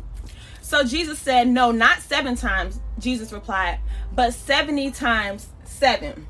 So 0.62 0.84
Jesus 0.84 1.18
said, 1.20 1.48
No, 1.48 1.72
not 1.72 2.00
seven 2.02 2.36
times. 2.36 2.80
Jesus 3.00 3.32
replied, 3.32 3.80
but 4.14 4.34
70 4.34 4.92
times 4.92 5.48
seven. 5.64 6.28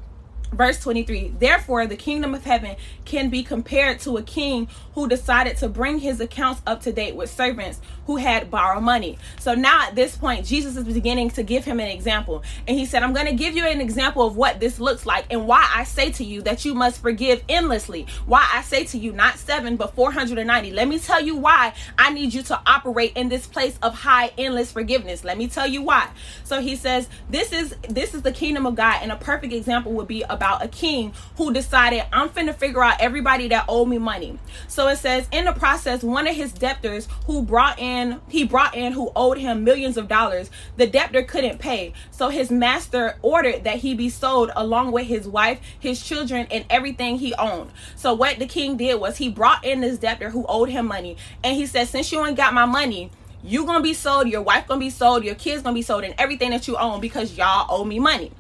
Verse 0.51 0.79
23 0.79 1.33
Therefore, 1.39 1.87
the 1.87 1.95
kingdom 1.95 2.33
of 2.33 2.43
heaven 2.43 2.75
can 3.03 3.29
be 3.29 3.43
compared 3.43 3.99
to 4.01 4.17
a 4.17 4.23
king 4.23 4.67
who 4.93 5.07
decided 5.07 5.57
to 5.57 5.67
bring 5.67 5.99
his 5.99 6.19
accounts 6.19 6.61
up 6.65 6.81
to 6.83 6.91
date 6.91 7.15
with 7.15 7.29
servants 7.29 7.81
who 8.05 8.17
had 8.17 8.51
borrowed 8.51 8.83
money. 8.83 9.17
So 9.39 9.55
now 9.55 9.87
at 9.87 9.95
this 9.95 10.15
point, 10.15 10.45
Jesus 10.45 10.77
is 10.77 10.83
beginning 10.83 11.31
to 11.31 11.43
give 11.43 11.65
him 11.65 11.79
an 11.79 11.87
example. 11.87 12.43
And 12.67 12.77
he 12.77 12.85
said, 12.85 13.03
I'm 13.03 13.13
going 13.13 13.25
to 13.25 13.33
give 13.33 13.55
you 13.55 13.65
an 13.65 13.81
example 13.81 14.25
of 14.25 14.37
what 14.37 14.59
this 14.59 14.79
looks 14.79 15.05
like 15.05 15.25
and 15.29 15.47
why 15.47 15.67
I 15.73 15.83
say 15.83 16.11
to 16.13 16.23
you 16.23 16.41
that 16.43 16.63
you 16.65 16.73
must 16.73 17.01
forgive 17.01 17.43
endlessly. 17.49 18.05
Why 18.25 18.47
I 18.53 18.61
say 18.61 18.85
to 18.85 18.97
you, 18.97 19.11
not 19.11 19.37
seven, 19.37 19.75
but 19.75 19.95
490. 19.95 20.71
Let 20.71 20.87
me 20.87 20.99
tell 20.99 21.21
you 21.21 21.35
why 21.35 21.73
I 21.97 22.13
need 22.13 22.33
you 22.33 22.43
to 22.43 22.61
operate 22.65 23.13
in 23.15 23.29
this 23.29 23.47
place 23.47 23.77
of 23.81 23.93
high, 23.95 24.31
endless 24.37 24.71
forgiveness. 24.71 25.23
Let 25.23 25.37
me 25.37 25.47
tell 25.47 25.67
you 25.67 25.81
why. 25.81 26.09
So 26.43 26.61
he 26.61 26.75
says, 26.75 27.09
This 27.29 27.51
is 27.51 27.75
this 27.89 28.13
is 28.13 28.21
the 28.21 28.31
kingdom 28.31 28.65
of 28.65 28.75
God, 28.75 28.99
and 29.01 29.11
a 29.11 29.15
perfect 29.15 29.53
example 29.53 29.91
would 29.93 30.07
be 30.07 30.23
about 30.23 30.44
a 30.53 30.67
king 30.67 31.13
who 31.37 31.53
decided, 31.53 32.03
I'm 32.11 32.29
finna 32.29 32.55
figure 32.55 32.83
out 32.83 33.01
everybody 33.01 33.47
that 33.49 33.65
owed 33.67 33.87
me 33.87 33.97
money. 33.97 34.37
So 34.67 34.87
it 34.87 34.97
says, 34.97 35.27
in 35.31 35.45
the 35.45 35.53
process, 35.53 36.03
one 36.03 36.27
of 36.27 36.35
his 36.35 36.51
debtors 36.53 37.07
who 37.25 37.41
brought 37.41 37.79
in 37.79 37.95
in 37.95 38.21
he 38.27 38.43
brought 38.43 38.75
in 38.75 38.93
who 38.93 39.11
owed 39.15 39.37
him 39.37 39.63
millions 39.63 39.97
of 39.97 40.07
dollars 40.07 40.49
the 40.77 40.87
debtor 40.87 41.23
couldn't 41.23 41.59
pay. 41.59 41.93
So 42.11 42.29
his 42.29 42.51
master 42.51 43.17
ordered 43.21 43.63
that 43.63 43.77
he 43.77 43.93
be 43.93 44.09
sold 44.09 44.51
along 44.55 44.91
with 44.91 45.07
his 45.07 45.27
wife 45.27 45.59
his 45.79 46.03
children 46.03 46.47
and 46.51 46.65
everything 46.69 47.17
he 47.17 47.33
owned. 47.35 47.71
So 47.95 48.13
what 48.13 48.39
the 48.39 48.47
king 48.47 48.77
did 48.77 48.99
was 48.99 49.17
he 49.17 49.29
brought 49.29 49.63
in 49.63 49.81
this 49.81 49.97
debtor 49.97 50.29
who 50.29 50.45
owed 50.47 50.69
him 50.69 50.87
money. 50.87 51.17
And 51.43 51.55
he 51.55 51.65
said 51.65 51.87
since 51.87 52.11
you 52.11 52.25
ain't 52.25 52.37
got 52.37 52.53
my 52.53 52.65
money 52.65 53.11
you 53.43 53.65
gonna 53.65 53.81
be 53.81 53.93
sold 53.93 54.27
your 54.27 54.41
wife 54.41 54.67
gonna 54.67 54.79
be 54.79 54.89
sold 54.89 55.23
your 55.23 55.35
kids 55.35 55.61
gonna 55.61 55.75
be 55.75 55.81
sold 55.81 56.03
and 56.03 56.15
everything 56.17 56.49
that 56.49 56.67
you 56.67 56.75
own 56.77 56.99
because 56.99 57.37
y'all 57.37 57.67
owe 57.69 57.85
me 57.85 57.99
money 57.99 58.31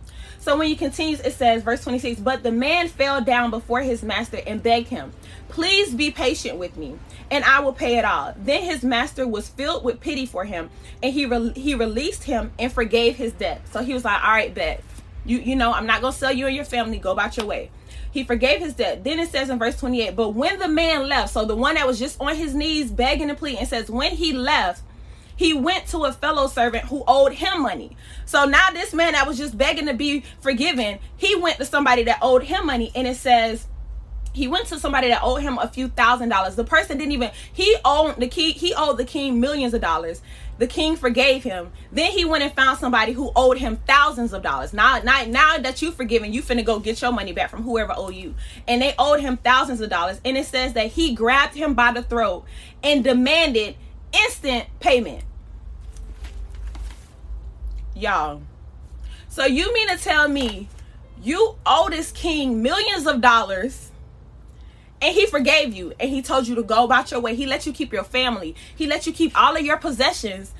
so 0.45 0.55
when 0.55 0.67
he 0.67 0.75
continues, 0.75 1.21
it 1.21 1.33
says, 1.33 1.63
verse 1.63 1.83
26, 1.83 2.19
but 2.19 2.43
the 2.43 2.51
man 2.51 2.87
fell 2.87 3.19
down 3.19 3.49
before 3.49 3.81
his 3.81 4.03
master 4.03 4.39
and 4.45 4.61
begged 4.61 4.89
him, 4.89 5.11
Please 5.49 5.95
be 5.95 6.11
patient 6.11 6.59
with 6.59 6.77
me, 6.77 6.99
and 7.31 7.43
I 7.43 7.61
will 7.61 7.73
pay 7.73 7.97
it 7.97 8.05
all. 8.05 8.35
Then 8.37 8.61
his 8.61 8.83
master 8.83 9.27
was 9.27 9.49
filled 9.49 9.83
with 9.83 9.99
pity 9.99 10.27
for 10.27 10.45
him, 10.45 10.69
and 11.01 11.11
he 11.11 11.25
re- 11.25 11.53
he 11.55 11.73
released 11.73 12.25
him 12.25 12.51
and 12.59 12.71
forgave 12.71 13.15
his 13.15 13.33
debt. 13.33 13.61
So 13.71 13.81
he 13.81 13.95
was 13.95 14.05
like, 14.05 14.23
All 14.23 14.29
right, 14.29 14.53
bet. 14.53 14.83
You, 15.25 15.39
you 15.39 15.55
know, 15.55 15.73
I'm 15.73 15.87
not 15.87 16.01
gonna 16.01 16.13
sell 16.13 16.31
you 16.31 16.45
and 16.45 16.55
your 16.55 16.65
family, 16.65 16.99
go 16.99 17.11
about 17.11 17.37
your 17.37 17.47
way. 17.47 17.71
He 18.11 18.23
forgave 18.23 18.59
his 18.59 18.75
debt. 18.75 19.03
Then 19.03 19.17
it 19.17 19.29
says 19.29 19.49
in 19.49 19.57
verse 19.57 19.77
28, 19.77 20.15
but 20.15 20.29
when 20.29 20.59
the 20.59 20.67
man 20.67 21.09
left, 21.09 21.33
so 21.33 21.45
the 21.45 21.55
one 21.55 21.73
that 21.73 21.87
was 21.87 21.97
just 21.97 22.21
on 22.21 22.35
his 22.35 22.53
knees 22.53 22.91
begging 22.91 23.29
and 23.29 23.37
pleading, 23.37 23.65
says, 23.65 23.89
when 23.89 24.11
he 24.11 24.31
left, 24.31 24.83
he 25.35 25.53
went 25.53 25.87
to 25.87 26.05
a 26.05 26.13
fellow 26.13 26.47
servant 26.47 26.85
who 26.85 27.03
owed 27.07 27.33
him 27.33 27.61
money. 27.61 27.95
So 28.25 28.45
now 28.45 28.69
this 28.71 28.93
man 28.93 29.13
that 29.13 29.27
was 29.27 29.37
just 29.37 29.57
begging 29.57 29.87
to 29.87 29.93
be 29.93 30.23
forgiven, 30.39 30.99
he 31.17 31.35
went 31.35 31.57
to 31.57 31.65
somebody 31.65 32.03
that 32.03 32.19
owed 32.21 32.43
him 32.43 32.65
money. 32.67 32.91
And 32.95 33.07
it 33.07 33.17
says, 33.17 33.67
he 34.35 34.49
went 34.49 34.67
to 34.67 34.79
somebody 34.79 35.07
that 35.07 35.21
owed 35.23 35.41
him 35.41 35.57
a 35.57 35.67
few 35.67 35.87
thousand 35.87 36.27
dollars. 36.29 36.55
The 36.55 36.65
person 36.65 36.97
didn't 36.97 37.13
even 37.13 37.31
he 37.53 37.77
owed 37.85 38.17
the 38.17 38.27
key 38.27 38.51
he 38.51 38.73
owed 38.73 38.97
the 38.97 39.05
king 39.05 39.39
millions 39.39 39.73
of 39.73 39.79
dollars. 39.79 40.21
The 40.57 40.67
king 40.67 40.95
forgave 40.95 41.43
him. 41.43 41.71
Then 41.91 42.11
he 42.11 42.23
went 42.25 42.43
and 42.43 42.53
found 42.53 42.79
somebody 42.79 43.11
who 43.11 43.31
owed 43.35 43.57
him 43.57 43.77
thousands 43.87 44.31
of 44.31 44.41
dollars. 44.41 44.73
Now, 44.73 44.99
now, 44.99 45.25
now 45.25 45.57
that 45.57 45.81
you 45.81 45.91
forgiven, 45.91 46.31
you 46.31 46.41
finna 46.41 46.63
go 46.63 46.79
get 46.79 47.01
your 47.01 47.11
money 47.11 47.33
back 47.33 47.49
from 47.49 47.63
whoever 47.63 47.93
owe 47.95 48.09
you. 48.09 48.35
And 48.65 48.81
they 48.81 48.93
owed 48.97 49.19
him 49.19 49.35
thousands 49.37 49.81
of 49.81 49.89
dollars. 49.89 50.21
And 50.23 50.37
it 50.37 50.45
says 50.45 50.71
that 50.73 50.87
he 50.87 51.13
grabbed 51.13 51.55
him 51.55 51.73
by 51.73 51.91
the 51.91 52.03
throat 52.03 52.45
and 52.83 53.03
demanded 53.03 53.75
instant 54.25 54.67
payment. 54.79 55.23
Y'all. 57.95 58.41
So 59.29 59.45
you 59.45 59.73
mean 59.73 59.89
to 59.89 59.97
tell 59.97 60.27
me 60.27 60.69
you 61.21 61.55
owe 61.65 61.89
this 61.89 62.11
king 62.11 62.61
millions 62.61 63.07
of 63.07 63.21
dollars 63.21 63.91
and 65.01 65.13
he 65.13 65.25
forgave 65.25 65.73
you 65.73 65.93
and 65.99 66.09
he 66.09 66.21
told 66.21 66.47
you 66.47 66.55
to 66.55 66.63
go 66.63 66.83
about 66.83 67.11
your 67.11 67.19
way. 67.19 67.35
He 67.35 67.45
let 67.45 67.65
you 67.65 67.73
keep 67.73 67.91
your 67.91 68.03
family. 68.03 68.55
He 68.75 68.87
let 68.87 69.05
you 69.05 69.13
keep 69.13 69.37
all 69.39 69.55
of 69.55 69.63
your 69.63 69.77
possessions 69.77 70.53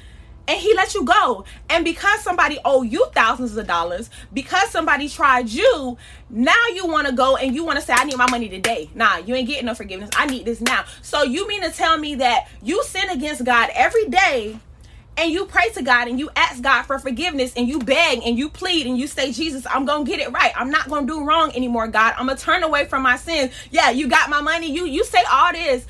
and 0.47 0.59
he 0.59 0.73
let 0.75 0.93
you 0.93 1.03
go. 1.03 1.45
And 1.69 1.83
because 1.83 2.21
somebody 2.21 2.59
owe 2.65 2.83
you 2.83 3.07
thousands 3.13 3.57
of 3.57 3.67
dollars, 3.67 4.09
because 4.33 4.69
somebody 4.69 5.09
tried 5.09 5.49
you, 5.49 5.97
now 6.29 6.53
you 6.73 6.87
want 6.87 7.07
to 7.07 7.13
go 7.13 7.35
and 7.35 7.55
you 7.55 7.65
want 7.65 7.79
to 7.79 7.85
say, 7.85 7.93
I 7.95 8.05
need 8.05 8.17
my 8.17 8.29
money 8.29 8.49
today. 8.49 8.89
Nah, 8.93 9.17
you 9.17 9.35
ain't 9.35 9.47
getting 9.47 9.65
no 9.65 9.75
forgiveness. 9.75 10.09
I 10.15 10.25
need 10.25 10.45
this 10.45 10.61
now. 10.61 10.85
So 11.01 11.23
you 11.23 11.47
mean 11.47 11.61
to 11.63 11.71
tell 11.71 11.97
me 11.97 12.15
that 12.15 12.47
you 12.61 12.83
sin 12.83 13.09
against 13.09 13.43
God 13.43 13.69
every 13.73 14.07
day 14.07 14.59
and 15.17 15.31
you 15.31 15.45
pray 15.45 15.69
to 15.69 15.81
God 15.81 16.07
and 16.07 16.19
you 16.19 16.29
ask 16.35 16.61
God 16.61 16.83
for 16.83 16.99
forgiveness 16.99 17.53
and 17.55 17.67
you 17.67 17.79
beg 17.79 18.21
and 18.23 18.37
you 18.37 18.49
plead 18.49 18.85
and 18.85 18.97
you 18.97 19.07
say, 19.07 19.31
Jesus, 19.31 19.65
I'm 19.69 19.85
gonna 19.85 20.03
get 20.03 20.19
it 20.19 20.31
right. 20.31 20.51
I'm 20.55 20.69
not 20.69 20.89
gonna 20.89 21.07
do 21.07 21.25
wrong 21.25 21.51
anymore, 21.55 21.87
God. 21.87 22.13
I'm 22.17 22.27
gonna 22.27 22.37
turn 22.37 22.63
away 22.63 22.85
from 22.85 23.03
my 23.03 23.15
sins. 23.15 23.51
Yeah, 23.71 23.91
you 23.91 24.07
got 24.07 24.29
my 24.29 24.41
money. 24.41 24.71
You 24.71 24.85
you 24.85 25.03
say 25.05 25.23
all 25.31 25.53
this, 25.53 25.85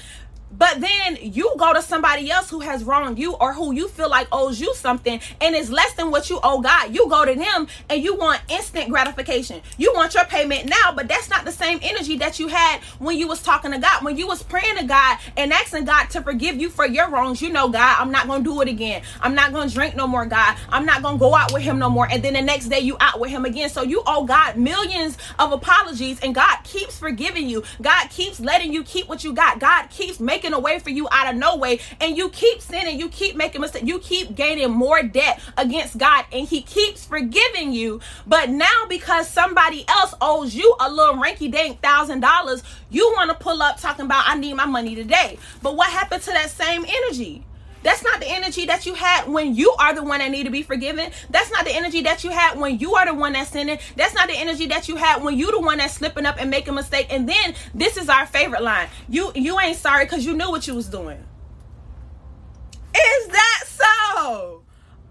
but 0.57 0.79
then 0.79 1.17
you 1.21 1.53
go 1.57 1.73
to 1.73 1.81
somebody 1.81 2.31
else 2.31 2.49
who 2.49 2.59
has 2.61 2.83
wronged 2.83 3.19
you 3.19 3.33
or 3.35 3.53
who 3.53 3.73
you 3.73 3.87
feel 3.87 4.09
like 4.09 4.27
owes 4.31 4.59
you 4.59 4.73
something 4.75 5.19
and 5.41 5.55
is 5.55 5.71
less 5.71 5.93
than 5.93 6.11
what 6.11 6.29
you 6.29 6.39
owe 6.43 6.61
God. 6.61 6.93
You 6.93 7.09
go 7.09 7.25
to 7.25 7.35
them 7.35 7.67
and 7.89 8.03
you 8.03 8.15
want 8.15 8.41
instant 8.49 8.89
gratification. 8.89 9.61
You 9.77 9.93
want 9.93 10.13
your 10.13 10.25
payment 10.25 10.69
now, 10.69 10.93
but 10.95 11.07
that's 11.07 11.29
not 11.29 11.45
the 11.45 11.51
same 11.51 11.79
energy 11.81 12.17
that 12.17 12.39
you 12.39 12.47
had 12.47 12.81
when 12.99 13.17
you 13.17 13.27
was 13.27 13.41
talking 13.41 13.71
to 13.71 13.79
God. 13.79 14.03
When 14.03 14.17
you 14.17 14.27
was 14.27 14.43
praying 14.43 14.77
to 14.77 14.85
God 14.85 15.17
and 15.37 15.51
asking 15.51 15.85
God 15.85 16.09
to 16.11 16.21
forgive 16.21 16.55
you 16.55 16.69
for 16.69 16.85
your 16.85 17.09
wrongs, 17.09 17.41
you 17.41 17.49
know, 17.51 17.69
God, 17.69 17.97
I'm 17.99 18.11
not 18.11 18.27
going 18.27 18.43
to 18.43 18.49
do 18.49 18.61
it 18.61 18.67
again. 18.67 19.01
I'm 19.21 19.35
not 19.35 19.51
going 19.51 19.67
to 19.67 19.73
drink 19.73 19.95
no 19.95 20.07
more, 20.07 20.25
God. 20.25 20.57
I'm 20.69 20.85
not 20.85 21.01
going 21.01 21.15
to 21.15 21.19
go 21.19 21.35
out 21.35 21.53
with 21.53 21.63
him 21.63 21.79
no 21.79 21.89
more. 21.89 22.07
And 22.09 22.23
then 22.23 22.33
the 22.33 22.41
next 22.41 22.69
day 22.69 22.79
you 22.79 22.97
out 22.99 23.19
with 23.19 23.31
him 23.31 23.45
again. 23.45 23.69
So 23.69 23.83
you 23.83 24.03
owe 24.05 24.25
God 24.25 24.57
millions 24.57 25.17
of 25.39 25.51
apologies 25.51 26.19
and 26.21 26.33
God 26.33 26.57
keeps 26.63 26.97
forgiving 26.97 27.49
you. 27.49 27.63
God 27.81 28.09
keeps 28.09 28.39
letting 28.39 28.73
you 28.73 28.83
keep 28.83 29.07
what 29.07 29.23
you 29.23 29.33
got. 29.33 29.59
God 29.59 29.89
keeps 29.89 30.19
making 30.19 30.44
making 30.45 30.53
a 30.55 30.59
way 30.59 30.79
for 30.79 30.91
you 30.91 31.07
out 31.11 31.33
of 31.33 31.39
no 31.39 31.55
way 31.55 31.79
and 31.99 32.15
you 32.15 32.29
keep 32.29 32.61
sinning 32.61 32.99
you 32.99 33.09
keep 33.09 33.35
making 33.35 33.61
mistakes 33.61 33.85
you 33.85 33.97
keep 33.99 34.35
gaining 34.35 34.69
more 34.69 35.01
debt 35.01 35.39
against 35.57 35.97
god 35.97 36.23
and 36.31 36.47
he 36.47 36.61
keeps 36.61 37.05
forgiving 37.05 37.71
you. 37.71 37.99
But 38.27 38.49
now 38.49 38.85
because 38.87 39.27
somebody 39.27 39.85
else 39.87 40.13
owes 40.21 40.53
you 40.53 40.75
a 40.79 40.91
little 40.91 41.15
ranky 41.15 41.51
dank 41.51 41.81
thousand 41.81 42.19
dollars 42.19 42.61
you 42.91 43.11
want 43.15 43.31
to 43.31 43.35
pull 43.35 43.61
up 43.63 43.79
talking 43.79 44.05
about 44.05 44.25
i 44.27 44.37
need 44.37 44.53
my 44.53 44.65
money 44.65 44.95
today. 44.95 45.39
But 45.63 45.75
what 45.75 45.89
happened 45.89 46.21
to 46.23 46.31
that 46.31 46.51
same 46.51 46.85
energy 46.87 47.43
that's 47.85 48.03
not 48.03 48.19
the 48.19 48.27
energy 48.27 48.65
that 48.65 48.87
you 48.87 48.95
had 48.95 49.27
when 49.27 49.53
you 49.53 49.71
are 49.73 49.93
the 49.93 50.01
one 50.01 50.17
that 50.17 50.31
need 50.31 50.45
to 50.45 50.49
be 50.49 50.63
forgiven. 50.63 51.11
That's 51.29 51.51
not 51.51 51.65
the 51.65 51.71
energy 51.71 52.01
that 52.01 52.23
you 52.23 52.31
had 52.31 52.59
when 52.59 52.79
you 52.79 52.95
are 52.95 53.05
the 53.05 53.13
one 53.13 53.33
that's 53.33 53.51
sinning. 53.51 53.77
That's 53.95 54.15
not 54.15 54.27
the 54.27 54.35
energy 54.35 54.65
that 54.65 54.89
you 54.89 54.95
had 54.95 55.21
when 55.21 55.37
you 55.37 55.51
the 55.51 55.59
one 55.59 55.77
that's 55.77 55.93
slipping 55.93 56.25
up 56.25 56.37
and 56.39 56.49
making 56.49 56.69
a 56.69 56.73
mistake. 56.73 57.05
And 57.11 57.29
then 57.29 57.53
this 57.75 57.95
is 57.95 58.09
our 58.09 58.25
favorite 58.25 58.63
line. 58.63 58.87
You 59.07 59.31
you 59.35 59.59
ain't 59.59 59.77
sorry 59.77 60.05
because 60.05 60.25
you 60.25 60.33
knew 60.35 60.49
what 60.49 60.65
you 60.65 60.73
was 60.73 60.87
doing. 60.87 61.23
Is 62.95 63.27
that 63.27 63.63
so? 63.67 64.63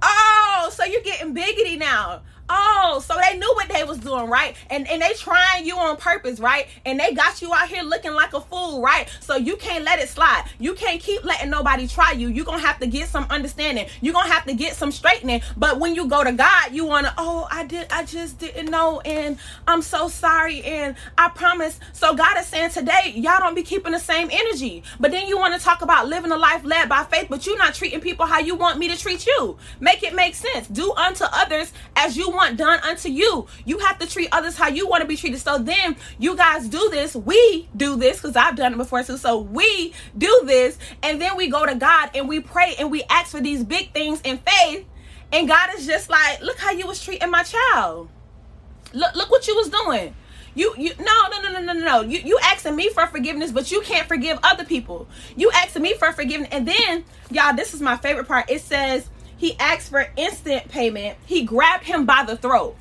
Oh, 0.02 0.70
so 0.72 0.84
you're 0.84 1.02
getting 1.02 1.32
biggity 1.32 1.78
now. 1.78 2.22
Oh, 2.48 3.02
so 3.04 3.14
they 3.18 3.38
knew 3.38 3.50
what 3.54 3.68
they 3.68 3.84
was 3.84 3.98
doing, 3.98 4.28
right? 4.28 4.54
And 4.68 4.86
and 4.88 5.00
they 5.00 5.14
trying 5.14 5.64
you 5.64 5.76
on 5.78 5.96
purpose, 5.96 6.40
right? 6.40 6.66
And 6.84 7.00
they 7.00 7.14
got 7.14 7.40
you 7.40 7.52
out 7.54 7.68
here 7.68 7.82
looking 7.82 8.12
like 8.12 8.34
a 8.34 8.40
fool, 8.40 8.82
right? 8.82 9.08
So 9.20 9.36
you 9.36 9.56
can't 9.56 9.84
let 9.84 9.98
it 9.98 10.08
slide. 10.10 10.44
You 10.58 10.74
can't 10.74 11.00
keep 11.00 11.24
letting 11.24 11.48
nobody 11.48 11.86
try 11.86 12.12
you. 12.12 12.28
You're 12.28 12.44
gonna 12.44 12.58
have 12.58 12.78
to 12.80 12.86
get 12.86 13.08
some 13.08 13.26
understanding. 13.30 13.86
You're 14.02 14.12
gonna 14.12 14.30
have 14.30 14.44
to 14.44 14.54
get 14.54 14.74
some 14.74 14.92
straightening. 14.92 15.40
But 15.56 15.80
when 15.80 15.94
you 15.94 16.06
go 16.06 16.22
to 16.22 16.32
God, 16.32 16.72
you 16.72 16.84
wanna, 16.84 17.14
oh, 17.16 17.48
I 17.50 17.64
did, 17.64 17.86
I 17.90 18.04
just 18.04 18.38
didn't 18.38 18.70
know, 18.70 19.00
and 19.00 19.38
I'm 19.66 19.80
so 19.80 20.08
sorry, 20.08 20.62
and 20.64 20.96
I 21.16 21.30
promise. 21.30 21.80
So 21.92 22.14
God 22.14 22.36
is 22.38 22.46
saying 22.46 22.70
today, 22.70 23.14
y'all 23.16 23.38
don't 23.38 23.54
be 23.54 23.62
keeping 23.62 23.92
the 23.92 23.98
same 23.98 24.28
energy. 24.30 24.82
But 25.00 25.12
then 25.12 25.28
you 25.28 25.38
want 25.38 25.54
to 25.54 25.60
talk 25.60 25.80
about 25.80 26.08
living 26.08 26.30
a 26.30 26.36
life 26.36 26.62
led 26.64 26.90
by 26.90 27.04
faith, 27.04 27.28
but 27.30 27.46
you're 27.46 27.58
not 27.58 27.74
treating 27.74 28.00
people 28.00 28.26
how 28.26 28.40
you 28.40 28.54
want 28.54 28.78
me 28.78 28.88
to 28.88 28.98
treat 28.98 29.26
you. 29.26 29.56
Make 29.80 30.02
it 30.02 30.14
make 30.14 30.34
sense. 30.34 30.68
Do 30.68 30.92
unto 30.92 31.24
others 31.32 31.72
as 31.96 32.16
you 32.18 32.33
want 32.34 32.56
done 32.56 32.80
unto 32.80 33.08
you. 33.08 33.46
You 33.64 33.78
have 33.78 33.98
to 33.98 34.06
treat 34.06 34.28
others 34.32 34.56
how 34.56 34.68
you 34.68 34.88
want 34.88 35.02
to 35.02 35.08
be 35.08 35.16
treated. 35.16 35.40
So 35.40 35.58
then 35.58 35.96
you 36.18 36.36
guys 36.36 36.68
do 36.68 36.88
this. 36.90 37.14
We 37.14 37.68
do 37.76 37.96
this 37.96 38.20
because 38.20 38.36
I've 38.36 38.56
done 38.56 38.74
it 38.74 38.76
before 38.76 39.02
too. 39.02 39.16
So 39.16 39.38
we 39.38 39.94
do 40.16 40.42
this. 40.44 40.78
And 41.02 41.20
then 41.20 41.36
we 41.36 41.48
go 41.48 41.66
to 41.66 41.74
God 41.74 42.10
and 42.14 42.28
we 42.28 42.40
pray 42.40 42.74
and 42.78 42.90
we 42.90 43.02
ask 43.10 43.30
for 43.30 43.40
these 43.40 43.64
big 43.64 43.92
things 43.92 44.20
in 44.22 44.38
faith. 44.38 44.86
And 45.32 45.48
God 45.48 45.70
is 45.76 45.86
just 45.86 46.10
like, 46.10 46.40
look 46.42 46.58
how 46.58 46.70
you 46.70 46.86
was 46.86 47.02
treating 47.02 47.30
my 47.30 47.42
child. 47.42 48.08
Look, 48.92 49.14
look 49.16 49.30
what 49.30 49.46
you 49.48 49.56
was 49.56 49.68
doing. 49.68 50.14
You 50.54 50.72
you 50.78 50.92
no 51.00 51.12
no 51.30 51.42
no 51.42 51.60
no 51.60 51.72
no 51.72 51.72
no. 51.72 52.00
You 52.02 52.20
you 52.20 52.38
asking 52.40 52.76
me 52.76 52.88
for 52.90 53.06
forgiveness, 53.08 53.50
but 53.50 53.72
you 53.72 53.80
can't 53.80 54.06
forgive 54.06 54.38
other 54.42 54.64
people. 54.64 55.08
You 55.36 55.50
asking 55.52 55.82
me 55.82 55.94
for 55.94 56.12
forgiveness, 56.12 56.48
and 56.52 56.66
then 56.66 57.04
y'all, 57.30 57.56
this 57.56 57.74
is 57.74 57.80
my 57.80 57.96
favorite 57.96 58.28
part. 58.28 58.48
It 58.48 58.60
says 58.60 59.08
he 59.44 59.58
asked 59.58 59.90
for 59.90 60.06
instant 60.16 60.68
payment. 60.70 61.18
He 61.26 61.42
grabbed 61.42 61.84
him 61.84 62.06
by 62.06 62.24
the 62.24 62.34
throat. 62.34 62.76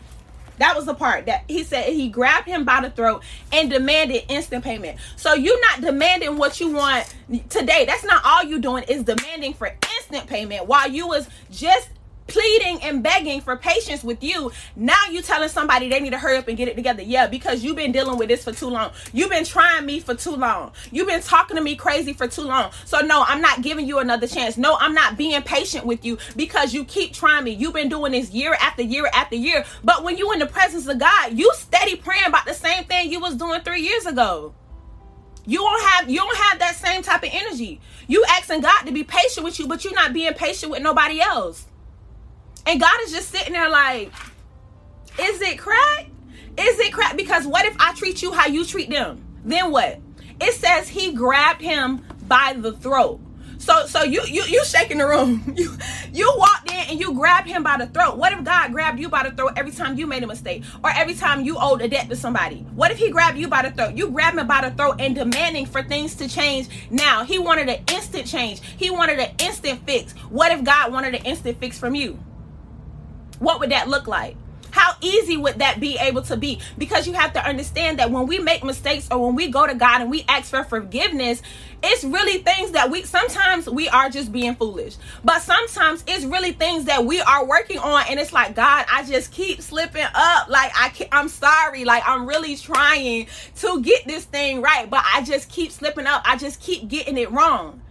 That 0.60 0.78
was 0.78 0.86
the 0.86 0.94
part 0.94 1.26
that 1.26 1.44
he 1.50 1.66
said 1.66 1.92
he 1.92 2.08
grabbed 2.08 2.48
him 2.48 2.64
by 2.64 2.80
the 2.80 2.90
throat 2.90 3.22
and 3.52 3.70
demanded 3.70 4.24
instant 4.30 4.64
payment. 4.64 4.98
So 5.18 5.34
you're 5.34 5.60
not 5.60 5.82
demanding 5.82 6.38
what 6.38 6.62
you 6.62 6.72
want 6.72 7.14
today. 7.50 7.84
That's 7.86 8.06
not 8.06 8.22
all 8.24 8.46
you 8.46 8.60
doing 8.60 8.86
is 8.86 9.04
demanding 9.04 9.56
for 9.56 9.76
instant 9.98 10.28
payment 10.28 10.66
while 10.66 10.90
you 10.90 11.06
was 11.06 11.28
just 11.52 11.90
pleading 12.28 12.82
and 12.84 13.04
begging 13.04 13.42
for 13.42 13.56
patience 13.58 14.04
with 14.04 14.24
you. 14.24 14.52
Now 14.76 14.96
you 15.12 15.22
telling 15.22 15.50
somebody 15.50 15.90
they 15.90 16.00
need 16.00 16.12
to 16.12 16.18
hurry 16.18 16.38
up 16.38 16.48
and 16.48 16.58
get 16.58 16.68
it 16.68 16.76
together. 16.76 17.02
Yeah, 17.02 17.28
because 17.28 17.64
you've 17.64 17.76
been 17.76 17.92
dealing 17.92 18.18
with 18.18 18.30
this 18.30 18.44
for 18.44 18.52
too 18.52 18.70
long. 18.70 18.92
You've 19.12 19.30
been 19.30 19.46
trying 19.46 19.86
me 19.86 20.00
for 20.00 20.16
too 20.16 20.36
long. 20.36 20.72
You've 20.92 21.08
been 21.08 21.22
talking 21.22 21.58
to 21.58 21.64
me 21.64 21.76
crazy 21.76 22.14
for 22.14 22.28
too 22.28 22.44
long. 22.44 22.72
So 22.86 23.00
no, 23.00 23.24
I'm 23.28 23.42
not 23.42 23.62
giving 23.62 23.88
you 23.88 24.00
another 24.00 24.28
chance. 24.28 24.58
No, 24.58 24.78
I'm 24.80 24.94
not 24.94 25.18
being 25.18 25.42
patient 25.42 25.86
with 25.86 26.06
you 26.06 26.18
because 26.36 26.74
you 26.74 26.86
keep 26.86 27.14
trying 27.14 27.44
me. 27.44 27.52
You've 27.52 27.74
been 27.74 27.90
doing 27.90 28.14
this 28.14 28.32
year 28.32 28.56
after 28.60 28.82
year 28.82 29.10
after 29.14 29.36
year. 29.36 29.66
But 29.84 30.04
when 30.04 30.18
you 30.18 30.32
in 30.32 30.40
the 30.40 30.46
presence 30.46 30.88
of 30.88 31.00
God, 31.00 31.38
you 31.38 31.52
steady 31.56 31.96
praying 31.96 32.26
about 32.28 32.46
the 32.46 32.54
same 32.54 32.84
thing 32.86 33.12
you 33.12 33.20
was 33.20 33.36
doing 33.36 33.62
3 33.62 33.82
years 33.82 34.06
ago. 34.06 34.54
You 35.46 35.60
don't 35.60 35.84
have 35.90 36.10
you 36.10 36.20
don't 36.20 36.38
have 36.38 36.60
that 36.60 36.76
same 36.76 37.02
type 37.02 37.24
of 37.24 37.30
energy. 37.34 37.82
You 38.08 38.24
asking 38.30 38.62
God 38.62 38.84
to 38.86 38.94
be 38.94 39.04
patient 39.04 39.44
with 39.44 39.60
you, 39.60 39.68
but 39.68 39.84
you're 39.84 39.94
not 39.94 40.14
being 40.14 40.34
patient 40.34 40.72
with 40.72 40.82
nobody 40.82 41.20
else. 41.20 41.66
And 42.66 42.80
God 42.80 43.02
is 43.04 43.12
just 43.12 43.30
sitting 43.30 43.54
there 43.54 43.70
like, 43.70 44.12
is 45.20 45.42
it 45.42 45.58
crack? 45.58 46.08
Is 46.58 46.80
it 46.80 46.94
crack? 46.94 47.18
Because 47.18 47.46
what 47.46 47.66
if 47.66 47.76
I 47.80 47.94
treat 47.94 48.22
you 48.22 48.32
how 48.32 48.48
you 48.48 48.66
treat 48.66 48.90
them? 48.90 49.24
Then 49.44 49.72
what? 49.72 50.00
It 50.40 50.54
says 50.54 50.88
he 50.88 51.14
grabbed 51.14 51.62
him 51.62 52.06
by 52.28 52.54
the 52.58 52.74
throat. 52.74 53.20
So 53.58 53.86
so 53.86 54.04
you 54.04 54.22
you 54.28 54.44
you 54.44 54.64
shaking 54.66 54.98
the 54.98 55.08
room. 55.08 55.42
You 55.56 55.72
you 56.12 56.34
walked 56.38 56.70
in 56.70 56.90
and 56.90 57.00
you 57.00 57.14
grabbed 57.14 57.48
him 57.48 57.64
by 57.64 57.78
the 57.78 57.88
throat. 57.88 58.18
What 58.18 58.34
if 58.34 58.44
God 58.44 58.72
grabbed 58.72 59.00
you 59.00 59.10
by 59.10 59.24
the 59.24 59.32
throat 59.32 59.54
every 59.56 59.72
time 59.72 59.98
you 59.98 60.06
made 60.06 60.22
a 60.22 60.28
mistake 60.28 60.64
or 60.84 60.92
every 60.92 61.16
time 61.16 61.44
you 61.44 61.58
owed 61.58 61.82
a 61.82 61.88
debt 61.88 62.10
to 62.10 62.16
somebody? 62.16 62.58
What 62.76 62.92
if 62.92 62.98
he 62.98 63.10
grabbed 63.10 63.38
you 63.38 63.48
by 63.48 63.62
the 63.64 63.72
throat? 63.72 63.96
You 63.96 64.10
grabbed 64.10 64.38
him 64.38 64.48
by 64.48 64.68
the 64.68 64.76
throat 64.76 64.98
and 65.00 65.16
demanding 65.16 65.66
for 65.66 65.82
things 65.82 66.14
to 66.16 66.28
change 66.28 66.68
now. 66.92 67.24
He 67.24 67.40
wanted 67.40 67.70
an 67.70 67.84
instant 67.92 68.28
change. 68.28 68.62
He 68.62 68.90
wanted 68.92 69.20
an 69.20 69.32
instant 69.40 69.86
fix. 69.86 70.12
What 70.30 70.52
if 70.52 70.64
God 70.64 70.92
wanted 70.92 71.16
an 71.16 71.26
instant 71.26 71.60
fix 71.60 71.80
from 71.80 71.96
you? 71.96 72.20
What 73.44 73.60
would 73.60 73.72
that 73.72 73.88
look 73.90 74.08
like? 74.08 74.36
How 74.74 74.96
easy 75.02 75.38
would 75.38 75.60
that 75.60 75.80
be 75.80 76.00
able 76.00 76.24
to 76.24 76.36
be? 76.36 76.60
Because 76.80 77.06
you 77.06 77.14
have 77.14 77.34
to 77.34 77.48
understand 77.48 78.00
that 78.00 78.10
when 78.10 78.26
we 78.26 78.40
make 78.40 78.64
mistakes 78.64 79.08
or 79.12 79.24
when 79.24 79.36
we 79.36 79.50
go 79.50 79.68
to 79.68 79.76
God 79.76 80.02
and 80.02 80.10
we 80.10 80.26
ask 80.28 80.50
for 80.50 80.64
forgiveness, 80.64 81.44
it's 81.84 82.04
really 82.04 82.40
things 82.40 82.72
that 82.72 82.90
we 82.90 83.04
sometimes 83.04 83.70
we 83.70 83.88
are 83.90 84.10
just 84.10 84.32
being 84.32 84.56
foolish. 84.56 84.96
But 85.24 85.44
sometimes 85.44 86.04
it's 86.08 86.26
really 86.26 86.54
things 86.54 86.86
that 86.86 87.06
we 87.06 87.22
are 87.22 87.46
working 87.46 87.78
on 87.78 88.06
and 88.10 88.20
it's 88.20 88.34
like, 88.34 88.56
God, 88.56 88.86
I 88.92 89.06
just 89.06 89.32
keep 89.32 89.62
slipping 89.62 90.08
up. 90.16 90.48
Like 90.50 90.72
I 90.76 90.90
can, 90.90 91.08
I'm 91.12 91.30
sorry. 91.30 91.86
Like 91.86 92.02
I'm 92.08 92.26
really 92.26 92.56
trying 92.56 93.28
to 93.58 93.82
get 93.84 94.08
this 94.08 94.26
thing 94.26 94.64
right, 94.64 94.90
but 94.90 95.04
I 95.14 95.22
just 95.22 95.50
keep 95.50 95.72
slipping 95.72 96.08
up. 96.08 96.24
I 96.26 96.36
just 96.36 96.60
keep 96.60 96.88
getting 96.88 97.20
it 97.20 97.32
wrong. 97.32 97.83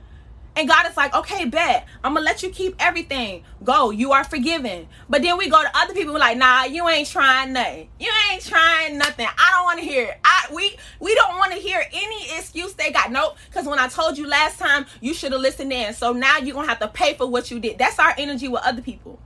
And 0.54 0.68
God 0.68 0.88
is 0.88 0.96
like, 0.96 1.14
okay, 1.14 1.46
bet. 1.46 1.86
I'm 2.04 2.14
gonna 2.14 2.26
let 2.26 2.42
you 2.42 2.50
keep 2.50 2.76
everything. 2.78 3.44
Go. 3.64 3.90
You 3.90 4.12
are 4.12 4.24
forgiven. 4.24 4.86
But 5.08 5.22
then 5.22 5.38
we 5.38 5.48
go 5.48 5.62
to 5.62 5.70
other 5.74 5.94
people 5.94 6.14
like, 6.14 6.36
nah, 6.36 6.64
you 6.64 6.88
ain't 6.88 7.08
trying 7.08 7.52
nothing. 7.54 7.88
You 7.98 8.10
ain't 8.30 8.44
trying 8.44 8.98
nothing. 8.98 9.26
I 9.26 9.50
don't 9.52 9.64
want 9.64 9.78
to 9.80 9.84
hear 9.84 10.08
it. 10.08 10.20
I 10.24 10.46
we 10.52 10.76
we 11.00 11.14
don't 11.14 11.38
want 11.38 11.52
to 11.52 11.58
hear 11.58 11.82
any 11.92 12.24
excuse 12.36 12.74
they 12.74 12.92
got. 12.92 13.10
Nope. 13.10 13.36
Because 13.48 13.66
when 13.66 13.78
I 13.78 13.88
told 13.88 14.18
you 14.18 14.26
last 14.26 14.58
time, 14.58 14.86
you 15.00 15.14
should 15.14 15.32
have 15.32 15.40
listened 15.40 15.72
in. 15.72 15.94
So 15.94 16.12
now 16.12 16.38
you're 16.38 16.54
going 16.54 16.66
to 16.66 16.70
have 16.70 16.80
to 16.80 16.88
pay 16.88 17.14
for 17.14 17.26
what 17.26 17.50
you 17.50 17.58
did. 17.58 17.78
That's 17.78 17.98
our 17.98 18.14
energy 18.18 18.48
with 18.48 18.62
other 18.62 18.82
people. 18.82 19.18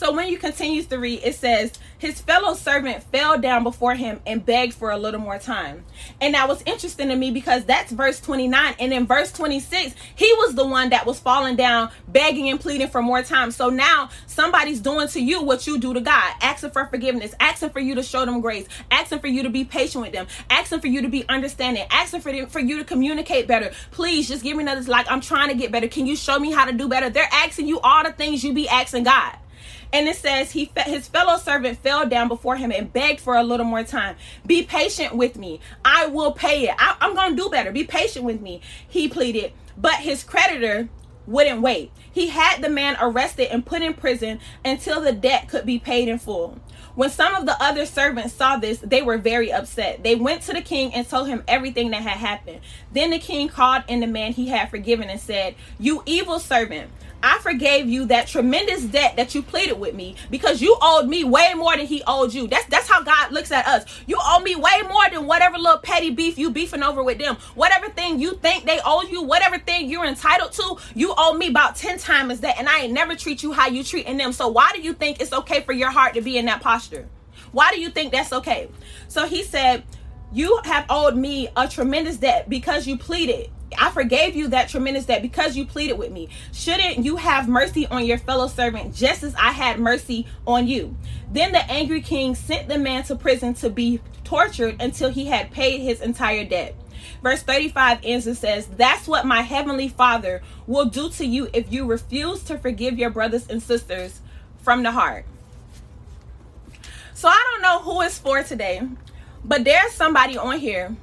So 0.00 0.12
when 0.12 0.28
you 0.28 0.38
continue 0.38 0.82
to 0.82 0.98
read, 0.98 1.20
it 1.22 1.34
says, 1.34 1.72
His 1.98 2.22
fellow 2.22 2.54
servant 2.54 3.02
fell 3.12 3.38
down 3.38 3.64
before 3.64 3.94
him 3.94 4.18
and 4.26 4.42
begged 4.42 4.72
for 4.72 4.90
a 4.90 4.96
little 4.96 5.20
more 5.20 5.38
time. 5.38 5.84
And 6.22 6.32
that 6.32 6.48
was 6.48 6.62
interesting 6.64 7.08
to 7.08 7.16
me 7.16 7.30
because 7.30 7.66
that's 7.66 7.92
verse 7.92 8.18
29. 8.18 8.76
And 8.80 8.94
in 8.94 9.06
verse 9.06 9.30
26, 9.30 9.94
he 10.14 10.32
was 10.38 10.54
the 10.54 10.66
one 10.66 10.88
that 10.88 11.04
was 11.04 11.20
falling 11.20 11.54
down, 11.54 11.90
begging 12.08 12.48
and 12.48 12.58
pleading 12.58 12.88
for 12.88 13.02
more 13.02 13.22
time. 13.22 13.50
So 13.50 13.68
now 13.68 14.08
somebody's 14.26 14.80
doing 14.80 15.06
to 15.08 15.20
you 15.20 15.42
what 15.42 15.66
you 15.66 15.78
do 15.78 15.92
to 15.92 16.00
God, 16.00 16.32
asking 16.40 16.70
for 16.70 16.86
forgiveness, 16.86 17.34
asking 17.38 17.68
for 17.68 17.80
you 17.80 17.94
to 17.96 18.02
show 18.02 18.24
them 18.24 18.40
grace, 18.40 18.66
asking 18.90 19.18
for 19.18 19.28
you 19.28 19.42
to 19.42 19.50
be 19.50 19.66
patient 19.66 20.02
with 20.02 20.14
them, 20.14 20.28
asking 20.48 20.80
for 20.80 20.86
you 20.86 21.02
to 21.02 21.10
be 21.10 21.28
understanding, 21.28 21.84
asking 21.90 22.22
for, 22.22 22.32
them, 22.32 22.46
for 22.46 22.60
you 22.60 22.78
to 22.78 22.84
communicate 22.84 23.46
better. 23.46 23.70
Please 23.90 24.28
just 24.28 24.42
give 24.42 24.56
me 24.56 24.62
another, 24.62 24.80
like, 24.90 25.10
I'm 25.10 25.20
trying 25.20 25.50
to 25.50 25.54
get 25.54 25.70
better. 25.70 25.88
Can 25.88 26.06
you 26.06 26.16
show 26.16 26.38
me 26.38 26.52
how 26.52 26.64
to 26.64 26.72
do 26.72 26.88
better? 26.88 27.10
They're 27.10 27.28
asking 27.30 27.68
you 27.68 27.80
all 27.80 28.02
the 28.02 28.12
things 28.12 28.42
you 28.42 28.54
be 28.54 28.66
asking 28.66 29.04
God. 29.04 29.36
And 29.92 30.08
it 30.08 30.16
says 30.16 30.52
he 30.52 30.70
his 30.84 31.08
fellow 31.08 31.36
servant 31.36 31.78
fell 31.78 32.08
down 32.08 32.28
before 32.28 32.56
him 32.56 32.70
and 32.70 32.92
begged 32.92 33.20
for 33.20 33.36
a 33.36 33.42
little 33.42 33.66
more 33.66 33.82
time. 33.82 34.16
Be 34.46 34.62
patient 34.62 35.16
with 35.16 35.36
me. 35.36 35.60
I 35.84 36.06
will 36.06 36.32
pay 36.32 36.68
it. 36.68 36.74
I, 36.78 36.96
I'm 37.00 37.14
going 37.14 37.36
to 37.36 37.42
do 37.42 37.50
better. 37.50 37.72
Be 37.72 37.84
patient 37.84 38.24
with 38.24 38.40
me. 38.40 38.60
He 38.86 39.08
pleaded. 39.08 39.52
But 39.76 39.94
his 39.94 40.22
creditor 40.22 40.88
wouldn't 41.26 41.60
wait. 41.60 41.92
He 42.10 42.28
had 42.28 42.60
the 42.60 42.68
man 42.68 42.96
arrested 43.00 43.52
and 43.52 43.64
put 43.64 43.82
in 43.82 43.94
prison 43.94 44.40
until 44.64 45.00
the 45.00 45.12
debt 45.12 45.48
could 45.48 45.64
be 45.64 45.78
paid 45.78 46.08
in 46.08 46.18
full. 46.18 46.58
When 46.94 47.08
some 47.08 47.34
of 47.34 47.46
the 47.46 47.56
other 47.62 47.86
servants 47.86 48.34
saw 48.34 48.56
this, 48.56 48.78
they 48.80 49.00
were 49.00 49.16
very 49.16 49.52
upset. 49.52 50.02
They 50.02 50.16
went 50.16 50.42
to 50.42 50.52
the 50.52 50.60
king 50.60 50.92
and 50.92 51.08
told 51.08 51.28
him 51.28 51.44
everything 51.46 51.90
that 51.92 52.02
had 52.02 52.18
happened. 52.18 52.60
Then 52.92 53.10
the 53.10 53.18
king 53.18 53.48
called 53.48 53.84
in 53.86 54.00
the 54.00 54.06
man 54.06 54.32
he 54.32 54.48
had 54.48 54.70
forgiven 54.70 55.08
and 55.08 55.20
said, 55.20 55.54
You 55.78 56.02
evil 56.04 56.40
servant. 56.40 56.90
I 57.22 57.38
forgave 57.40 57.88
you 57.88 58.06
that 58.06 58.28
tremendous 58.28 58.82
debt 58.84 59.16
that 59.16 59.34
you 59.34 59.42
pleaded 59.42 59.78
with 59.78 59.94
me 59.94 60.16
because 60.30 60.62
you 60.62 60.76
owed 60.80 61.06
me 61.06 61.24
way 61.24 61.52
more 61.54 61.76
than 61.76 61.86
he 61.86 62.02
owed 62.06 62.32
you. 62.32 62.46
That's 62.46 62.66
that's 62.66 62.88
how 62.88 63.02
God 63.02 63.32
looks 63.32 63.52
at 63.52 63.66
us. 63.66 63.84
You 64.06 64.18
owe 64.20 64.40
me 64.40 64.56
way 64.56 64.80
more 64.88 65.08
than 65.10 65.26
whatever 65.26 65.58
little 65.58 65.78
petty 65.78 66.10
beef 66.10 66.38
you 66.38 66.50
beefing 66.50 66.82
over 66.82 67.02
with 67.02 67.18
them. 67.18 67.36
Whatever 67.54 67.88
thing 67.90 68.20
you 68.20 68.34
think 68.36 68.64
they 68.64 68.80
owe 68.84 69.02
you, 69.02 69.22
whatever 69.22 69.58
thing 69.58 69.90
you're 69.90 70.06
entitled 70.06 70.52
to, 70.52 70.76
you 70.94 71.12
owe 71.16 71.34
me 71.34 71.48
about 71.48 71.76
10 71.76 71.98
times 71.98 72.40
that 72.40 72.58
and 72.58 72.68
I 72.68 72.80
ain't 72.80 72.92
never 72.92 73.14
treat 73.14 73.42
you 73.42 73.52
how 73.52 73.68
you 73.68 73.84
treating 73.84 74.16
them. 74.16 74.32
So 74.32 74.48
why 74.48 74.70
do 74.74 74.80
you 74.80 74.94
think 74.94 75.20
it's 75.20 75.32
okay 75.32 75.60
for 75.60 75.72
your 75.72 75.90
heart 75.90 76.14
to 76.14 76.22
be 76.22 76.38
in 76.38 76.46
that 76.46 76.62
posture? 76.62 77.08
Why 77.52 77.70
do 77.70 77.80
you 77.80 77.90
think 77.90 78.12
that's 78.12 78.32
okay? 78.32 78.70
So 79.08 79.26
he 79.26 79.42
said, 79.42 79.84
"You 80.32 80.60
have 80.64 80.86
owed 80.88 81.16
me 81.16 81.48
a 81.56 81.68
tremendous 81.68 82.16
debt 82.16 82.48
because 82.48 82.86
you 82.86 82.96
pleaded 82.96 83.50
I 83.78 83.90
forgave 83.90 84.34
you 84.34 84.48
that 84.48 84.68
tremendous 84.68 85.06
debt 85.06 85.22
because 85.22 85.56
you 85.56 85.64
pleaded 85.66 85.98
with 85.98 86.10
me. 86.10 86.28
Shouldn't 86.52 87.04
you 87.04 87.16
have 87.16 87.48
mercy 87.48 87.86
on 87.86 88.04
your 88.04 88.18
fellow 88.18 88.48
servant 88.48 88.94
just 88.94 89.22
as 89.22 89.34
I 89.34 89.52
had 89.52 89.78
mercy 89.78 90.26
on 90.46 90.66
you? 90.66 90.96
Then 91.30 91.52
the 91.52 91.70
angry 91.70 92.00
king 92.00 92.34
sent 92.34 92.68
the 92.68 92.78
man 92.78 93.04
to 93.04 93.16
prison 93.16 93.54
to 93.54 93.70
be 93.70 94.00
tortured 94.24 94.80
until 94.80 95.10
he 95.10 95.26
had 95.26 95.50
paid 95.50 95.80
his 95.80 96.00
entire 96.00 96.44
debt. 96.44 96.74
Verse 97.22 97.42
35 97.42 98.00
ends 98.02 98.26
and 98.26 98.36
says, 98.36 98.66
That's 98.66 99.06
what 99.06 99.26
my 99.26 99.42
heavenly 99.42 99.88
Father 99.88 100.42
will 100.66 100.86
do 100.86 101.10
to 101.10 101.26
you 101.26 101.48
if 101.52 101.72
you 101.72 101.86
refuse 101.86 102.42
to 102.44 102.58
forgive 102.58 102.98
your 102.98 103.10
brothers 103.10 103.48
and 103.48 103.62
sisters 103.62 104.20
from 104.58 104.82
the 104.82 104.92
heart. 104.92 105.24
So 107.14 107.28
I 107.28 107.44
don't 107.52 107.62
know 107.62 107.80
who 107.80 108.00
it's 108.02 108.18
for 108.18 108.42
today, 108.42 108.80
but 109.44 109.64
there's 109.64 109.92
somebody 109.92 110.38
on 110.38 110.58
here, 110.58 110.96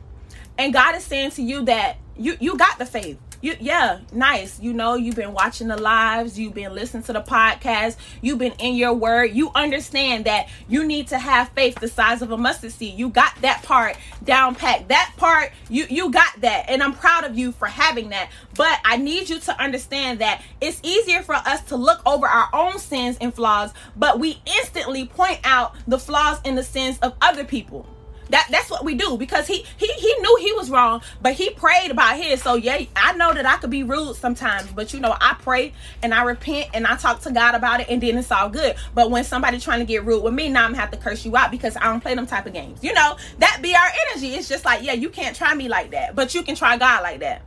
and 0.57 0.73
God 0.73 0.95
is 0.95 1.03
saying 1.03 1.31
to 1.31 1.43
you 1.43 1.63
that 1.65 1.97
you 2.17 2.37
you 2.39 2.57
got 2.57 2.77
the 2.77 2.85
faith. 2.85 3.17
You 3.41 3.55
yeah 3.59 3.99
nice. 4.11 4.59
You 4.59 4.73
know 4.73 4.95
you've 4.95 5.15
been 5.15 5.33
watching 5.33 5.67
the 5.67 5.77
lives. 5.77 6.39
You've 6.39 6.53
been 6.53 6.73
listening 6.73 7.03
to 7.03 7.13
the 7.13 7.21
podcast. 7.21 7.97
You've 8.21 8.39
been 8.39 8.53
in 8.59 8.75
your 8.75 8.93
word. 8.93 9.31
You 9.33 9.51
understand 9.53 10.25
that 10.25 10.49
you 10.67 10.85
need 10.85 11.07
to 11.09 11.19
have 11.19 11.49
faith 11.49 11.75
the 11.79 11.87
size 11.87 12.21
of 12.21 12.31
a 12.31 12.37
mustard 12.37 12.71
seed. 12.71 12.97
You 12.97 13.09
got 13.09 13.39
that 13.41 13.63
part 13.63 13.97
down 14.23 14.55
packed 14.55 14.89
that 14.89 15.13
part 15.17 15.51
you 15.69 15.85
you 15.89 16.11
got 16.11 16.41
that. 16.41 16.65
And 16.67 16.81
i'm 16.81 16.93
proud 16.93 17.23
of 17.23 17.37
you 17.37 17.51
for 17.51 17.67
having 17.67 18.09
that. 18.09 18.29
But 18.55 18.79
i 18.83 18.97
need 18.97 19.29
you 19.29 19.39
to 19.39 19.61
understand 19.61 20.19
that 20.19 20.41
it's 20.59 20.79
easier 20.83 21.21
for 21.21 21.35
us 21.35 21.61
to 21.65 21.75
look 21.75 22.01
over 22.05 22.27
our 22.27 22.49
own 22.53 22.79
sins 22.79 23.17
and 23.21 23.33
flaws 23.33 23.71
but 23.95 24.19
we 24.19 24.41
instantly 24.45 25.05
point 25.05 25.39
out 25.43 25.75
the 25.87 25.99
flaws 25.99 26.39
and 26.45 26.57
the 26.57 26.63
sins 26.63 26.97
of 26.99 27.13
other 27.21 27.43
people 27.43 27.85
that 28.29 28.47
that's 28.51 28.69
what 28.69 28.83
we 28.83 28.95
do 28.95 29.17
because 29.17 29.47
he 29.47 29.65
he 29.77 29.87
he 29.87 30.15
knew 30.19 30.37
he 30.41 30.53
was 30.53 30.69
wrong, 30.69 31.01
but 31.21 31.33
he 31.33 31.49
prayed 31.51 31.91
about 31.91 32.17
his. 32.17 32.41
So 32.41 32.55
yeah, 32.55 32.83
I 32.95 33.13
know 33.13 33.33
that 33.33 33.45
I 33.45 33.57
could 33.57 33.69
be 33.69 33.83
rude 33.83 34.15
sometimes, 34.15 34.71
but 34.71 34.93
you 34.93 34.99
know 34.99 35.15
I 35.19 35.35
pray 35.41 35.73
and 36.03 36.13
I 36.13 36.23
repent 36.23 36.69
and 36.73 36.85
I 36.85 36.95
talk 36.95 37.21
to 37.21 37.31
God 37.31 37.55
about 37.55 37.81
it, 37.81 37.87
and 37.89 38.01
then 38.01 38.17
it's 38.17 38.31
all 38.31 38.49
good. 38.49 38.75
But 38.93 39.11
when 39.11 39.23
somebody 39.23 39.59
trying 39.59 39.79
to 39.79 39.85
get 39.85 40.05
rude 40.05 40.23
with 40.23 40.33
me, 40.33 40.49
now 40.49 40.65
I'm 40.65 40.71
gonna 40.71 40.81
have 40.81 40.91
to 40.91 40.97
curse 40.97 41.25
you 41.25 41.35
out 41.35 41.51
because 41.51 41.75
I 41.77 41.83
don't 41.83 42.01
play 42.01 42.15
them 42.15 42.27
type 42.27 42.45
of 42.45 42.53
games. 42.53 42.83
You 42.83 42.93
know 42.93 43.17
that 43.39 43.59
be 43.61 43.75
our 43.75 43.89
energy. 44.09 44.33
It's 44.33 44.49
just 44.49 44.65
like 44.65 44.83
yeah, 44.83 44.93
you 44.93 45.09
can't 45.09 45.35
try 45.35 45.53
me 45.53 45.67
like 45.67 45.91
that, 45.91 46.15
but 46.15 46.33
you 46.33 46.43
can 46.43 46.55
try 46.55 46.77
God 46.77 47.03
like 47.03 47.19
that. 47.19 47.41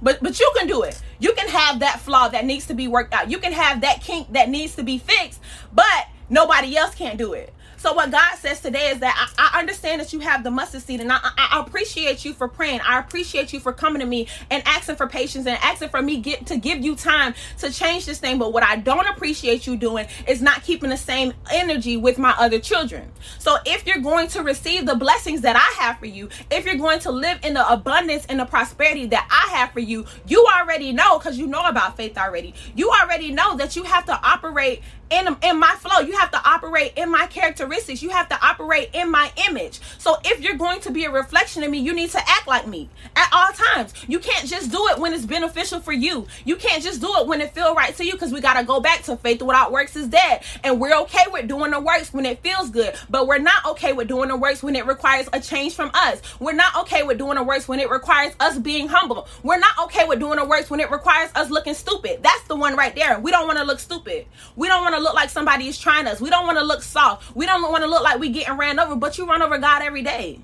But 0.00 0.22
but 0.22 0.38
you 0.38 0.50
can 0.56 0.66
do 0.66 0.82
it. 0.82 1.00
You 1.18 1.32
can 1.32 1.48
have 1.48 1.80
that 1.80 2.00
flaw 2.00 2.28
that 2.28 2.44
needs 2.44 2.66
to 2.66 2.74
be 2.74 2.88
worked 2.88 3.12
out. 3.12 3.30
You 3.30 3.38
can 3.38 3.52
have 3.52 3.80
that 3.80 4.00
kink 4.00 4.32
that 4.32 4.48
needs 4.48 4.76
to 4.76 4.82
be 4.82 4.98
fixed, 4.98 5.40
but 5.72 6.06
nobody 6.28 6.76
else 6.76 6.94
can't 6.94 7.18
do 7.18 7.32
it. 7.32 7.52
So 7.78 7.92
what 7.92 8.10
God 8.10 8.34
says 8.38 8.60
today 8.60 8.88
is 8.88 8.98
that 8.98 9.32
I, 9.38 9.50
I 9.54 9.60
understand 9.60 10.00
that 10.00 10.12
you 10.12 10.18
have 10.18 10.42
the 10.42 10.50
mustard 10.50 10.82
seed, 10.82 11.00
and 11.00 11.12
I, 11.12 11.18
I, 11.22 11.48
I, 11.52 11.60
appreciate 11.60 12.24
you 12.24 12.32
for 12.32 12.48
praying. 12.48 12.80
I 12.80 12.98
appreciate 12.98 13.52
you 13.52 13.60
for 13.60 13.72
coming 13.72 14.00
to 14.00 14.06
me 14.06 14.26
and 14.50 14.64
asking 14.66 14.96
for 14.96 15.06
patience 15.06 15.46
and 15.46 15.56
asking 15.62 15.90
for 15.90 16.02
me 16.02 16.18
get 16.18 16.46
to 16.46 16.56
give 16.56 16.82
you 16.84 16.96
time 16.96 17.34
to 17.58 17.70
change 17.70 18.04
this 18.04 18.18
thing. 18.18 18.38
But 18.38 18.52
what 18.52 18.64
I 18.64 18.76
don't 18.76 19.06
appreciate 19.06 19.66
you 19.66 19.76
doing 19.76 20.08
is 20.26 20.42
not 20.42 20.64
keeping 20.64 20.90
the 20.90 20.96
same 20.96 21.32
energy 21.52 21.96
with 21.96 22.18
my 22.18 22.34
other 22.38 22.58
children. 22.58 23.12
So 23.38 23.58
if 23.64 23.86
you're 23.86 23.98
going 23.98 24.26
to 24.28 24.42
receive 24.42 24.84
the 24.84 24.96
blessings 24.96 25.42
that 25.42 25.54
I 25.54 25.82
have 25.82 25.98
for 25.98 26.06
you, 26.06 26.30
if 26.50 26.66
you're 26.66 26.74
going 26.74 26.98
to 27.00 27.12
live 27.12 27.38
in 27.44 27.54
the 27.54 27.72
abundance 27.72 28.26
and 28.26 28.40
the 28.40 28.44
prosperity 28.44 29.06
that 29.06 29.28
I 29.30 29.56
have 29.56 29.70
for 29.70 29.80
you, 29.80 30.04
you 30.26 30.44
already 30.60 30.92
know 30.92 31.18
because 31.18 31.38
you 31.38 31.46
know 31.46 31.64
about 31.64 31.96
faith 31.96 32.18
already. 32.18 32.54
You 32.74 32.90
already 32.90 33.30
know 33.30 33.56
that 33.56 33.76
you 33.76 33.84
have 33.84 34.04
to 34.06 34.18
operate 34.20 34.82
in, 35.10 35.36
in 35.42 35.58
my 35.58 35.74
flow. 35.78 36.00
You 36.00 36.16
have 36.18 36.30
to 36.32 36.40
operate 36.44 36.57
in 36.86 37.10
my 37.10 37.26
characteristics. 37.26 38.02
You 38.02 38.10
have 38.10 38.28
to 38.28 38.46
operate 38.46 38.90
in 38.92 39.10
my 39.10 39.32
image. 39.48 39.80
So 39.98 40.16
if 40.24 40.40
you're 40.40 40.56
going 40.56 40.80
to 40.82 40.90
be 40.90 41.04
a 41.04 41.10
reflection 41.10 41.62
of 41.62 41.70
me, 41.70 41.78
you 41.78 41.92
need 41.92 42.10
to 42.10 42.18
act 42.18 42.46
like 42.46 42.66
me 42.66 42.88
at 43.16 43.28
all 43.32 43.50
times. 43.52 43.94
You 44.06 44.18
can't 44.18 44.46
just 44.46 44.70
do 44.70 44.86
it 44.88 44.98
when 44.98 45.12
it's 45.12 45.26
beneficial 45.26 45.80
for 45.80 45.92
you. 45.92 46.26
You 46.44 46.56
can't 46.56 46.82
just 46.82 47.00
do 47.00 47.12
it 47.18 47.26
when 47.26 47.40
it 47.40 47.54
feel 47.54 47.74
right 47.74 47.94
to 47.96 48.04
you 48.04 48.12
because 48.12 48.32
we 48.32 48.40
got 48.40 48.58
to 48.58 48.64
go 48.64 48.80
back 48.80 49.02
to 49.04 49.16
faith 49.16 49.42
without 49.42 49.72
works 49.72 49.96
is 49.96 50.08
dead. 50.08 50.42
And 50.64 50.80
we're 50.80 50.96
okay 51.02 51.24
with 51.30 51.48
doing 51.48 51.70
the 51.70 51.80
works 51.80 52.12
when 52.12 52.26
it 52.26 52.42
feels 52.42 52.70
good, 52.70 52.94
but 53.08 53.26
we're 53.26 53.38
not 53.38 53.64
okay 53.66 53.92
with 53.92 54.08
doing 54.08 54.28
the 54.28 54.36
works 54.36 54.62
when 54.62 54.76
it 54.76 54.86
requires 54.86 55.28
a 55.32 55.40
change 55.40 55.74
from 55.74 55.90
us. 55.94 56.20
We're 56.40 56.52
not 56.52 56.76
okay 56.82 57.02
with 57.02 57.18
doing 57.18 57.36
the 57.36 57.42
works 57.42 57.68
when 57.68 57.80
it 57.80 57.90
requires 57.90 58.34
us 58.40 58.58
being 58.58 58.88
humble. 58.88 59.26
We're 59.42 59.58
not 59.58 59.78
okay 59.84 60.06
with 60.06 60.18
doing 60.20 60.38
the 60.38 60.44
works 60.44 60.70
when 60.70 60.80
it 60.80 60.90
requires 60.90 61.30
us 61.34 61.50
looking 61.50 61.74
stupid. 61.74 62.22
That's 62.22 62.42
the 62.44 62.56
one 62.56 62.76
right 62.76 62.94
there. 62.94 63.18
We 63.20 63.30
don't 63.30 63.46
want 63.46 63.58
to 63.58 63.64
look 63.64 63.80
stupid. 63.80 64.26
We 64.56 64.68
don't 64.68 64.82
want 64.82 64.94
to 64.94 65.00
look 65.00 65.14
like 65.14 65.30
somebody 65.30 65.68
is 65.68 65.78
trying 65.78 66.06
us. 66.06 66.20
We 66.20 66.30
don't 66.30 66.46
want 66.46 66.58
to 66.58 66.64
look 66.68 66.82
soft. 66.82 67.34
We 67.34 67.46
don't 67.46 67.62
want 67.62 67.82
to 67.82 67.90
look 67.90 68.02
like 68.02 68.20
we 68.20 68.28
getting 68.28 68.56
ran 68.56 68.78
over, 68.78 68.94
but 68.94 69.18
you 69.18 69.26
run 69.26 69.42
over 69.42 69.58
God 69.58 69.82
every 69.82 70.02
day. 70.02 70.40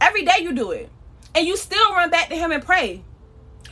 Every 0.00 0.24
day 0.24 0.38
you 0.40 0.52
do 0.52 0.70
it. 0.70 0.88
And 1.34 1.46
you 1.46 1.56
still 1.56 1.92
run 1.92 2.10
back 2.10 2.28
to 2.28 2.36
him 2.36 2.52
and 2.52 2.62
pray. 2.62 3.02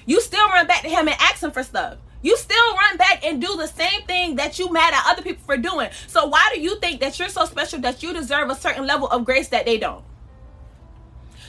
You 0.06 0.20
still 0.20 0.48
run 0.48 0.66
back 0.66 0.82
to 0.82 0.88
him 0.88 1.06
and 1.06 1.16
ask 1.20 1.42
him 1.42 1.50
for 1.50 1.62
stuff. 1.62 1.98
You 2.22 2.36
still 2.36 2.74
run 2.74 2.96
back 2.96 3.24
and 3.24 3.40
do 3.40 3.56
the 3.56 3.66
same 3.66 4.02
thing 4.02 4.36
that 4.36 4.58
you 4.58 4.72
mad 4.72 4.92
at 4.92 5.04
other 5.06 5.22
people 5.22 5.42
for 5.44 5.56
doing. 5.56 5.88
So 6.06 6.26
why 6.26 6.50
do 6.52 6.60
you 6.60 6.78
think 6.80 7.00
that 7.00 7.18
you're 7.18 7.28
so 7.28 7.44
special 7.46 7.80
that 7.80 8.02
you 8.02 8.12
deserve 8.12 8.50
a 8.50 8.54
certain 8.54 8.86
level 8.86 9.08
of 9.08 9.24
grace 9.24 9.48
that 9.48 9.64
they 9.64 9.78
don't? 9.78 10.04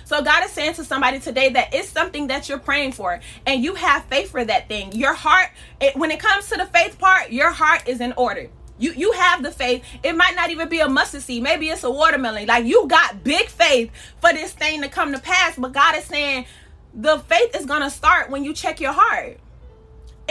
So 0.06 0.22
God 0.22 0.44
is 0.44 0.52
saying 0.52 0.74
to 0.74 0.84
somebody 0.84 1.20
today 1.20 1.50
that 1.50 1.74
it's 1.74 1.88
something 1.88 2.28
that 2.28 2.50
you're 2.50 2.60
praying 2.60 2.94
for 2.94 3.22
and 3.46 3.64
you 3.64 3.76
have 3.76 4.06
faith 4.06 4.32
for 4.32 4.44
that 4.44 4.68
thing. 4.68 4.92
Your 4.94 5.14
heart, 5.14 5.52
it, 5.80 5.96
when 5.96 6.12
it 6.12 6.20
comes 6.20 6.50
to 6.50 6.58
the 6.58 6.66
faith 6.66 7.00
part, 7.00 7.32
your 7.32 7.52
heart 7.52 7.88
is 7.88 8.02
in 8.02 8.14
order. 8.18 8.50
You 8.82 8.94
you 8.94 9.12
have 9.14 9.44
the 9.44 9.52
faith. 9.52 9.84
It 10.04 10.18
might 10.18 10.36
not 10.36 10.50
even 10.50 10.68
be 10.68 10.80
a 10.80 10.90
mustard 10.90 11.22
seed. 11.22 11.44
Maybe 11.44 11.70
it's 11.70 11.84
a 11.84 11.92
watermelon. 11.92 12.48
Like 12.48 12.66
you 12.66 12.88
got 12.88 13.24
big 13.24 13.48
faith 13.48 13.92
for 14.20 14.34
this 14.34 14.54
thing 14.54 14.82
to 14.82 14.90
come 14.90 15.14
to 15.14 15.20
pass. 15.20 15.56
But 15.56 15.72
God 15.72 15.96
is 15.96 16.06
saying 16.06 16.46
the 16.94 17.20
faith 17.20 17.56
is 17.56 17.66
gonna 17.68 17.92
start 17.92 18.32
when 18.32 18.44
you 18.44 18.54
check 18.54 18.82
your 18.82 18.94
heart. 18.94 19.40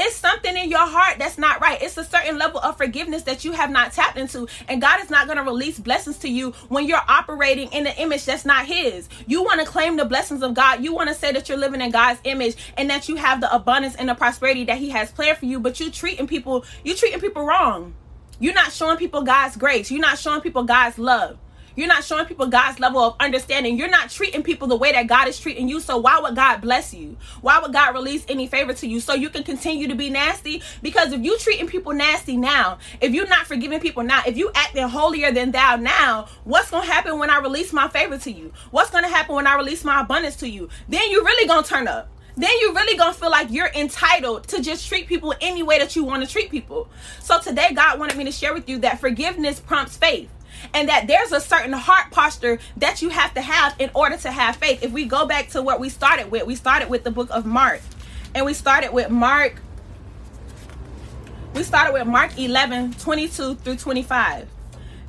It's 0.02 0.16
something 0.16 0.56
in 0.56 0.70
your 0.70 0.86
heart 0.86 1.18
that's 1.18 1.36
not 1.36 1.60
right. 1.60 1.80
It's 1.82 1.98
a 1.98 2.04
certain 2.04 2.38
level 2.38 2.58
of 2.60 2.78
forgiveness 2.78 3.24
that 3.24 3.44
you 3.44 3.52
have 3.52 3.70
not 3.70 3.92
tapped 3.92 4.16
into. 4.16 4.48
And 4.66 4.80
God 4.80 5.02
is 5.02 5.10
not 5.10 5.26
going 5.26 5.36
to 5.36 5.44
release 5.44 5.78
blessings 5.78 6.16
to 6.18 6.28
you 6.28 6.52
when 6.68 6.86
you're 6.86 7.02
operating 7.06 7.70
in 7.72 7.86
an 7.86 7.94
image 7.98 8.24
that's 8.24 8.46
not 8.46 8.64
His. 8.64 9.10
You 9.26 9.42
want 9.42 9.60
to 9.60 9.66
claim 9.66 9.98
the 9.98 10.06
blessings 10.06 10.42
of 10.42 10.54
God. 10.54 10.82
You 10.82 10.94
want 10.94 11.10
to 11.10 11.14
say 11.14 11.32
that 11.32 11.50
you're 11.50 11.58
living 11.58 11.82
in 11.82 11.90
God's 11.90 12.20
image 12.24 12.56
and 12.78 12.88
that 12.88 13.10
you 13.10 13.16
have 13.16 13.42
the 13.42 13.54
abundance 13.54 13.94
and 13.96 14.08
the 14.08 14.14
prosperity 14.14 14.64
that 14.64 14.78
He 14.78 14.88
has 14.88 15.12
planned 15.12 15.36
for 15.36 15.44
you, 15.46 15.60
but 15.60 15.78
you're 15.78 15.90
treating 15.90 16.26
people, 16.26 16.64
you're 16.82 16.96
treating 16.96 17.20
people 17.20 17.44
wrong. 17.44 17.92
You're 18.40 18.55
not 18.55 18.72
showing 18.72 18.96
people 18.96 19.20
God's 19.20 19.55
grace. 19.55 19.90
You're 19.90 20.00
not 20.00 20.18
showing 20.18 20.40
people 20.40 20.62
God's 20.62 20.98
love. 20.98 21.37
You're 21.76 21.88
not 21.88 22.05
showing 22.05 22.24
people 22.24 22.46
God's 22.46 22.81
level 22.81 23.03
of 23.03 23.16
understanding. 23.20 23.76
You're 23.76 23.90
not 23.90 24.09
treating 24.09 24.42
people 24.42 24.66
the 24.66 24.76
way 24.76 24.92
that 24.92 25.07
God 25.07 25.29
is 25.29 25.38
treating 25.38 25.68
you. 25.68 25.79
So 25.79 25.98
why 25.98 26.18
would 26.18 26.35
God 26.35 26.62
bless 26.62 26.94
you? 26.94 27.18
Why 27.42 27.61
would 27.61 27.72
God 27.74 27.94
release 27.94 28.24
any 28.29 28.46
favor 28.46 28.72
to 28.72 28.87
you? 28.87 28.98
So 28.98 29.12
you 29.12 29.29
can 29.29 29.44
continue 29.44 29.88
to 29.88 29.94
be 29.94 30.09
nasty? 30.09 30.62
Because 30.81 31.12
if 31.12 31.20
you're 31.20 31.38
treating 31.38 31.66
people 31.66 31.92
nasty 31.92 32.38
now, 32.38 32.79
if 33.03 33.12
you're 33.12 33.29
not 33.29 33.46
forgiving 33.46 33.79
people 33.79 34.03
now, 34.03 34.22
if 34.26 34.38
you 34.38 34.50
acting 34.55 34.88
holier 34.88 35.33
than 35.33 35.53
thou 35.53 35.76
now, 35.76 36.26
what's 36.44 36.70
gonna 36.70 36.87
happen 36.87 37.18
when 37.18 37.29
I 37.29 37.40
release 37.40 37.74
my 37.74 37.88
favor 37.88 38.16
to 38.16 38.33
you? 38.33 38.53
What's 38.70 38.90
gonna 38.90 39.09
happen 39.09 39.35
when 39.35 39.46
I 39.46 39.55
release 39.57 39.85
my 39.85 40.00
abundance 40.00 40.37
to 40.37 40.48
you? 40.48 40.70
Then 40.88 41.11
you 41.11 41.22
really 41.22 41.46
gonna 41.46 41.66
turn 41.66 41.87
up 41.87 42.09
then 42.36 42.50
you're 42.60 42.72
really 42.72 42.96
gonna 42.96 43.12
feel 43.12 43.30
like 43.30 43.50
you're 43.50 43.70
entitled 43.74 44.48
to 44.48 44.62
just 44.62 44.88
treat 44.88 45.06
people 45.06 45.34
any 45.40 45.62
way 45.62 45.78
that 45.78 45.96
you 45.96 46.04
want 46.04 46.22
to 46.24 46.30
treat 46.30 46.50
people. 46.50 46.88
So 47.20 47.40
today, 47.40 47.72
God 47.74 47.98
wanted 47.98 48.16
me 48.16 48.24
to 48.24 48.32
share 48.32 48.54
with 48.54 48.68
you 48.68 48.78
that 48.78 49.00
forgiveness 49.00 49.60
prompts 49.60 49.96
faith. 49.96 50.30
And 50.74 50.88
that 50.88 51.06
there's 51.06 51.32
a 51.32 51.40
certain 51.40 51.72
heart 51.72 52.10
posture 52.10 52.58
that 52.76 53.00
you 53.00 53.08
have 53.08 53.32
to 53.34 53.40
have 53.40 53.74
in 53.78 53.90
order 53.94 54.16
to 54.18 54.30
have 54.30 54.56
faith. 54.56 54.82
If 54.82 54.92
we 54.92 55.06
go 55.06 55.24
back 55.24 55.48
to 55.50 55.62
what 55.62 55.80
we 55.80 55.88
started 55.88 56.30
with, 56.30 56.44
we 56.44 56.54
started 56.54 56.90
with 56.90 57.02
the 57.02 57.10
book 57.10 57.30
of 57.30 57.46
Mark. 57.46 57.80
And 58.34 58.44
we 58.44 58.52
started 58.52 58.92
with 58.92 59.10
Mark. 59.10 59.56
We 61.54 61.62
started 61.62 61.94
with 61.94 62.06
Mark 62.06 62.38
11, 62.38 62.94
22 62.94 63.54
through 63.56 63.76
25. 63.76 64.48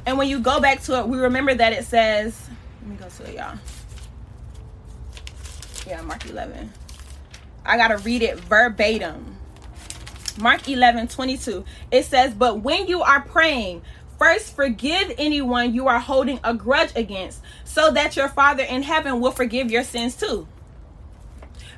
And 0.05 0.17
when 0.17 0.27
you 0.27 0.39
go 0.39 0.59
back 0.59 0.81
to 0.83 0.99
it, 0.99 1.07
we 1.07 1.17
remember 1.17 1.53
that 1.53 1.73
it 1.73 1.85
says, 1.85 2.49
let 2.81 2.89
me 2.89 2.95
go 2.95 3.09
to 3.09 3.29
it, 3.29 3.35
y'all. 3.35 3.57
Yeah, 5.85 6.01
Mark 6.01 6.25
11. 6.27 6.71
I 7.65 7.77
got 7.77 7.89
to 7.89 7.97
read 7.97 8.21
it 8.21 8.39
verbatim. 8.39 9.37
Mark 10.39 10.67
11, 10.67 11.09
22. 11.09 11.65
It 11.91 12.05
says, 12.05 12.33
But 12.33 12.61
when 12.61 12.87
you 12.87 13.01
are 13.01 13.21
praying, 13.21 13.81
first 14.17 14.55
forgive 14.55 15.13
anyone 15.17 15.73
you 15.73 15.87
are 15.87 15.99
holding 15.99 16.39
a 16.43 16.53
grudge 16.53 16.91
against, 16.95 17.41
so 17.65 17.91
that 17.91 18.15
your 18.15 18.29
Father 18.29 18.63
in 18.63 18.83
heaven 18.83 19.19
will 19.19 19.31
forgive 19.31 19.69
your 19.69 19.83
sins 19.83 20.15
too 20.15 20.47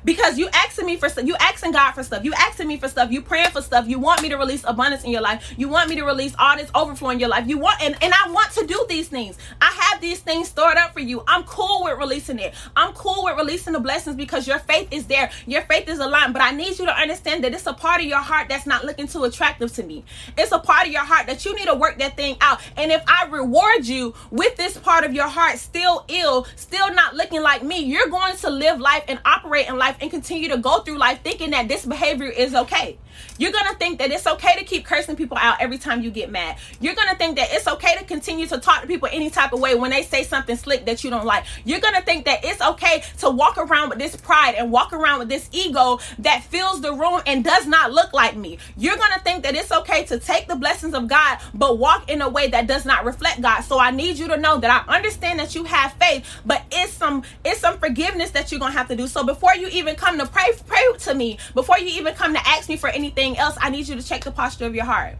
because 0.04 0.38
you 0.38 0.48
asking 0.52 0.86
me 0.86 0.96
for 0.96 1.08
stuff 1.08 1.26
you 1.26 1.36
asking 1.40 1.72
god 1.72 1.92
for 1.92 2.02
stuff 2.02 2.24
you 2.24 2.32
asking 2.34 2.68
me 2.68 2.76
for 2.76 2.88
stuff 2.88 3.10
you 3.10 3.22
praying 3.22 3.50
for 3.50 3.62
stuff 3.62 3.86
you 3.88 3.98
want 3.98 4.22
me 4.22 4.28
to 4.28 4.36
release 4.36 4.64
abundance 4.66 5.04
in 5.04 5.10
your 5.10 5.22
life 5.22 5.54
you 5.56 5.68
want 5.68 5.88
me 5.88 5.96
to 5.96 6.04
release 6.04 6.34
all 6.38 6.56
this 6.56 6.70
overflow 6.74 7.10
in 7.10 7.18
your 7.18 7.28
life 7.28 7.46
you 7.46 7.58
want 7.58 7.80
and, 7.82 7.96
and 8.02 8.12
i 8.12 8.30
want 8.30 8.50
to 8.52 8.66
do 8.66 8.84
these 8.88 9.08
things. 9.08 9.38
I 9.60 9.70
have 9.90 10.00
these 10.00 10.20
things 10.20 10.48
stored 10.48 10.76
up 10.76 10.92
for 10.92 11.00
you. 11.00 11.22
I'm 11.26 11.44
cool 11.44 11.84
with 11.84 11.98
releasing 11.98 12.38
it. 12.38 12.54
I'm 12.76 12.92
cool 12.92 13.24
with 13.24 13.36
releasing 13.36 13.72
the 13.72 13.80
blessings 13.80 14.16
because 14.16 14.46
your 14.46 14.58
faith 14.58 14.88
is 14.90 15.06
there. 15.06 15.30
Your 15.46 15.62
faith 15.62 15.88
is 15.88 15.98
aligned 15.98 16.32
but 16.32 16.42
i 16.42 16.50
need 16.50 16.78
you 16.78 16.86
to 16.86 16.96
understand 16.96 17.44
that 17.44 17.52
it's 17.52 17.66
a 17.66 17.72
part 17.72 18.00
of 18.00 18.06
your 18.06 18.18
heart 18.18 18.48
that's 18.48 18.66
not 18.66 18.84
looking 18.84 19.06
too 19.06 19.24
attractive 19.24 19.72
to 19.74 19.82
me. 19.82 20.04
It's 20.36 20.52
a 20.52 20.58
part 20.58 20.86
of 20.86 20.92
your 20.92 21.04
heart 21.04 21.26
that 21.26 21.44
you 21.44 21.54
need 21.54 21.66
to 21.66 21.74
work 21.74 21.98
that 21.98 22.16
thing 22.16 22.36
out. 22.40 22.60
And 22.76 22.92
if 22.92 23.02
i 23.06 23.26
reward 23.26 23.86
you 23.86 24.14
with 24.30 24.56
this 24.56 24.76
part 24.76 25.04
of 25.04 25.12
your 25.12 25.28
heart 25.28 25.58
still 25.58 26.04
ill 26.08 26.46
still 26.56 26.92
not 26.94 27.14
looking 27.14 27.42
like 27.42 27.62
me 27.62 27.80
you're 27.80 28.08
going 28.08 28.36
to 28.36 28.50
live 28.50 28.80
life 28.80 29.04
and 29.08 29.18
operate 29.24 29.68
in 29.68 29.76
life 29.76 29.93
life 29.94 30.02
and 30.02 30.10
continue 30.10 30.48
to 30.48 30.58
go 30.58 30.80
through 30.80 30.98
life 30.98 31.20
thinking 31.22 31.50
that 31.50 31.68
this 31.68 31.84
behavior 31.84 32.28
is 32.28 32.54
okay. 32.54 32.98
You're 33.38 33.52
going 33.52 33.66
to 33.66 33.74
think 33.76 33.98
that 33.98 34.10
it's 34.10 34.26
okay 34.26 34.56
to 34.58 34.64
keep 34.64 34.84
cursing 34.84 35.16
people 35.16 35.36
out 35.38 35.60
every 35.60 35.78
time 35.78 36.02
you 36.02 36.10
get 36.10 36.30
mad. 36.30 36.56
You're 36.80 36.94
going 36.94 37.08
to 37.08 37.16
think 37.16 37.36
that 37.36 37.48
it's 37.50 37.66
okay 37.66 37.96
to 37.96 38.04
continue 38.04 38.46
to 38.46 38.58
talk 38.58 38.82
to 38.82 38.86
people 38.86 39.08
any 39.10 39.30
type 39.30 39.52
of 39.52 39.60
way 39.60 39.74
when 39.74 39.90
they 39.90 40.02
say 40.02 40.24
something 40.24 40.56
slick 40.56 40.86
that 40.86 41.04
you 41.04 41.10
don't 41.10 41.24
like. 41.24 41.44
You're 41.64 41.80
going 41.80 41.94
to 41.94 42.02
think 42.02 42.24
that 42.26 42.44
it's 42.44 42.60
okay 42.60 43.02
to 43.18 43.30
walk 43.30 43.58
around 43.58 43.90
with 43.90 43.98
this 43.98 44.16
pride 44.16 44.54
and 44.56 44.70
walk 44.70 44.92
around 44.92 45.20
with 45.20 45.28
this 45.28 45.48
ego 45.52 45.98
that 46.18 46.42
fills 46.44 46.80
the 46.80 46.92
room 46.92 47.20
and 47.26 47.44
does 47.44 47.66
not 47.66 47.92
look 47.92 48.12
like 48.12 48.36
me. 48.36 48.58
You're 48.76 48.96
going 48.96 49.12
to 49.12 49.20
think 49.20 49.44
that 49.44 49.54
it's 49.54 49.72
okay 49.72 50.04
to 50.06 50.18
take 50.18 50.48
the 50.48 50.56
blessings 50.56 50.94
of 50.94 51.08
God 51.08 51.38
but 51.54 51.78
walk 51.78 52.10
in 52.10 52.22
a 52.22 52.28
way 52.28 52.48
that 52.48 52.66
does 52.66 52.84
not 52.84 53.04
reflect 53.04 53.40
God. 53.40 53.62
So 53.62 53.78
I 53.78 53.90
need 53.90 54.18
you 54.18 54.28
to 54.28 54.36
know 54.36 54.58
that 54.58 54.86
I 54.88 54.96
understand 54.96 55.38
that 55.38 55.54
you 55.54 55.64
have 55.64 55.92
faith, 55.94 56.26
but 56.44 56.62
it's 56.70 56.92
some 56.92 57.22
it's 57.44 57.60
some 57.60 57.78
forgiveness 57.78 58.30
that 58.32 58.50
you're 58.50 58.60
going 58.60 58.72
to 58.72 58.78
have 58.78 58.88
to 58.88 58.96
do. 58.96 59.06
So 59.06 59.24
before 59.24 59.54
you 59.54 59.68
even 59.68 59.96
come 59.96 60.18
to 60.18 60.26
pray 60.26 60.52
pray 60.66 60.82
to 61.00 61.14
me, 61.14 61.38
before 61.54 61.78
you 61.78 61.86
even 61.98 62.14
come 62.14 62.34
to 62.34 62.46
ask 62.46 62.68
me 62.68 62.76
for 62.76 62.88
anything 62.88 63.03
anything 63.04 63.36
else, 63.36 63.56
I 63.60 63.68
need 63.68 63.86
you 63.86 63.96
to 63.96 64.02
check 64.02 64.24
the 64.24 64.32
posture 64.32 64.64
of 64.64 64.74
your 64.74 64.86
heart. 64.86 65.16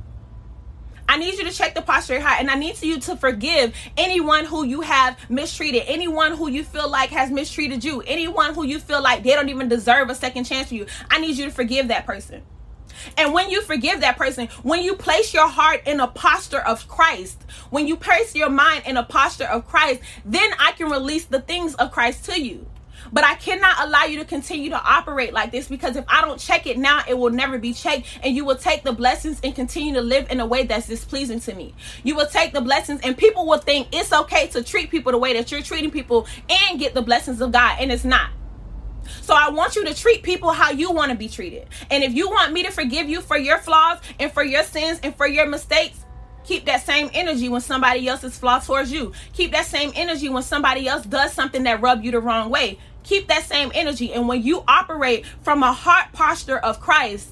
I 1.07 1.19
need 1.19 1.35
you 1.35 1.45
to 1.45 1.51
check 1.51 1.75
the 1.75 1.83
posture 1.83 2.15
of 2.15 2.21
your 2.21 2.29
heart, 2.29 2.41
and 2.41 2.51
I 2.51 2.55
need 2.55 2.81
you 2.81 2.99
to 2.99 3.17
forgive 3.17 3.75
anyone 3.99 4.47
who 4.47 4.65
you 4.65 4.81
have 4.81 5.19
mistreated, 5.29 5.83
anyone 5.87 6.35
who 6.35 6.49
you 6.49 6.65
feel 6.65 6.89
like 6.89 7.11
has 7.11 7.31
mistreated 7.31 7.85
you, 7.85 8.01
anyone 8.07 8.55
who 8.55 8.65
you 8.65 8.79
feel 8.79 9.03
like 9.03 9.23
they 9.23 9.35
don't 9.35 9.51
even 9.51 9.69
deserve 9.69 10.09
a 10.09 10.15
second 10.15 10.45
chance 10.45 10.69
for 10.69 10.77
you. 10.77 10.87
I 11.11 11.21
need 11.21 11.37
you 11.37 11.45
to 11.45 11.51
forgive 11.51 11.89
that 11.89 12.07
person. 12.07 12.43
And 13.19 13.35
when 13.35 13.51
you 13.51 13.61
forgive 13.61 14.01
that 14.01 14.17
person, 14.17 14.49
when 14.63 14.83
you 14.83 14.95
place 14.95 15.35
your 15.35 15.49
heart 15.49 15.83
in 15.87 16.01
a 16.01 16.07
posture 16.07 16.61
of 16.61 16.89
Christ, 16.89 17.45
when 17.69 17.87
you 17.87 17.97
place 17.97 18.35
your 18.35 18.49
mind 18.49 18.85
in 18.87 18.97
a 18.97 19.03
posture 19.03 19.45
of 19.45 19.69
Christ, 19.69 20.01
then 20.25 20.51
I 20.59 20.73
can 20.73 20.89
release 20.89 21.27
the 21.27 21.41
things 21.41 21.75
of 21.75 21.93
Christ 21.93 22.25
to 22.27 22.41
you. 22.41 22.67
But 23.15 23.23
I 23.23 23.37
cannot 23.37 23.77
allow 23.79 24.05
you 24.07 24.19
to 24.19 24.25
continue 24.25 24.71
to 24.71 24.77
operate 24.77 25.33
like 25.33 25.53
this 25.53 25.69
because 25.69 25.95
if 25.95 26.05
I 26.09 26.21
don't 26.21 26.41
check 26.41 26.67
it 26.67 26.77
now, 26.77 27.03
it 27.09 27.17
will 27.17 27.31
never 27.31 27.59
be 27.59 27.73
checked. 27.73 28.09
And 28.25 28.35
you 28.35 28.45
will 28.45 28.57
take 28.57 28.83
the 28.83 28.93
blessings 28.93 29.39
and 29.45 29.55
continue 29.55 29.95
to 29.95 30.01
live 30.01 30.29
in 30.33 30.41
a 30.41 30.47
way 30.47 30.65
that's 30.65 30.89
displeasing 30.89 31.39
to 31.41 31.55
me. 31.55 31.77
You 32.03 32.17
will 32.17 32.27
take 32.27 32.53
the 32.53 32.61
blessings 32.61 33.01
and 33.05 33.17
people 33.17 33.47
will 33.47 33.59
think 33.59 33.87
it's 33.93 34.13
okay 34.13 34.49
to 34.49 34.65
treat 34.65 34.91
people 34.91 35.13
the 35.13 35.19
way 35.19 35.33
that 35.35 35.53
you're 35.53 35.63
treating 35.63 35.93
people 35.93 36.27
and 36.51 36.81
get 36.81 36.95
the 36.95 37.03
blessings 37.03 37.41
of 37.41 37.53
God. 37.53 37.77
And 37.79 37.93
it's 37.93 38.05
not. 38.05 38.31
So 39.21 39.33
I 39.33 39.49
want 39.51 39.77
you 39.77 39.85
to 39.85 39.95
treat 39.95 40.25
people 40.25 40.51
how 40.51 40.73
you 40.73 40.91
want 40.91 41.13
to 41.13 41.17
be 41.17 41.29
treated. 41.29 41.69
And 41.93 42.03
if 42.03 42.15
you 42.15 42.29
want 42.29 42.53
me 42.53 42.65
to 42.65 42.73
forgive 42.73 43.09
you 43.09 43.21
for 43.21 43.39
your 43.39 43.59
flaws 43.59 44.01
and 44.19 44.33
for 44.33 44.43
your 44.43 44.65
sins 44.65 44.99
and 45.05 45.15
for 45.15 45.29
your 45.29 45.47
mistakes, 45.47 46.01
Keep 46.45 46.67
that 46.67 46.85
same 46.85 47.09
energy 47.15 47.49
when 47.49 47.63
somebody 47.63 48.07
else 48.07 48.23
is 48.23 48.37
flawed 48.37 48.63
towards 48.63 48.93
you. 48.93 49.13
Keep 49.33 49.53
that 49.53 49.65
same 49.65 49.93
energy 49.95 50.29
when 50.29 50.43
somebody 50.43 50.87
else 50.87 51.07
does 51.07 51.33
something 51.33 51.63
that 51.63 51.81
rub 51.81 52.05
you 52.05 52.11
the 52.11 52.21
wrong 52.21 52.51
way 52.51 52.79
keep 53.05 53.29
that 53.29 53.45
same 53.45 53.71
energy. 53.75 54.13
And 54.13 54.27
when 54.27 54.43
you 54.43 54.65
operate 54.67 55.25
from 55.43 55.63
a 55.63 55.73
heart 55.73 56.13
posture 56.13 56.59
of 56.59 56.81
Christ, 56.81 57.31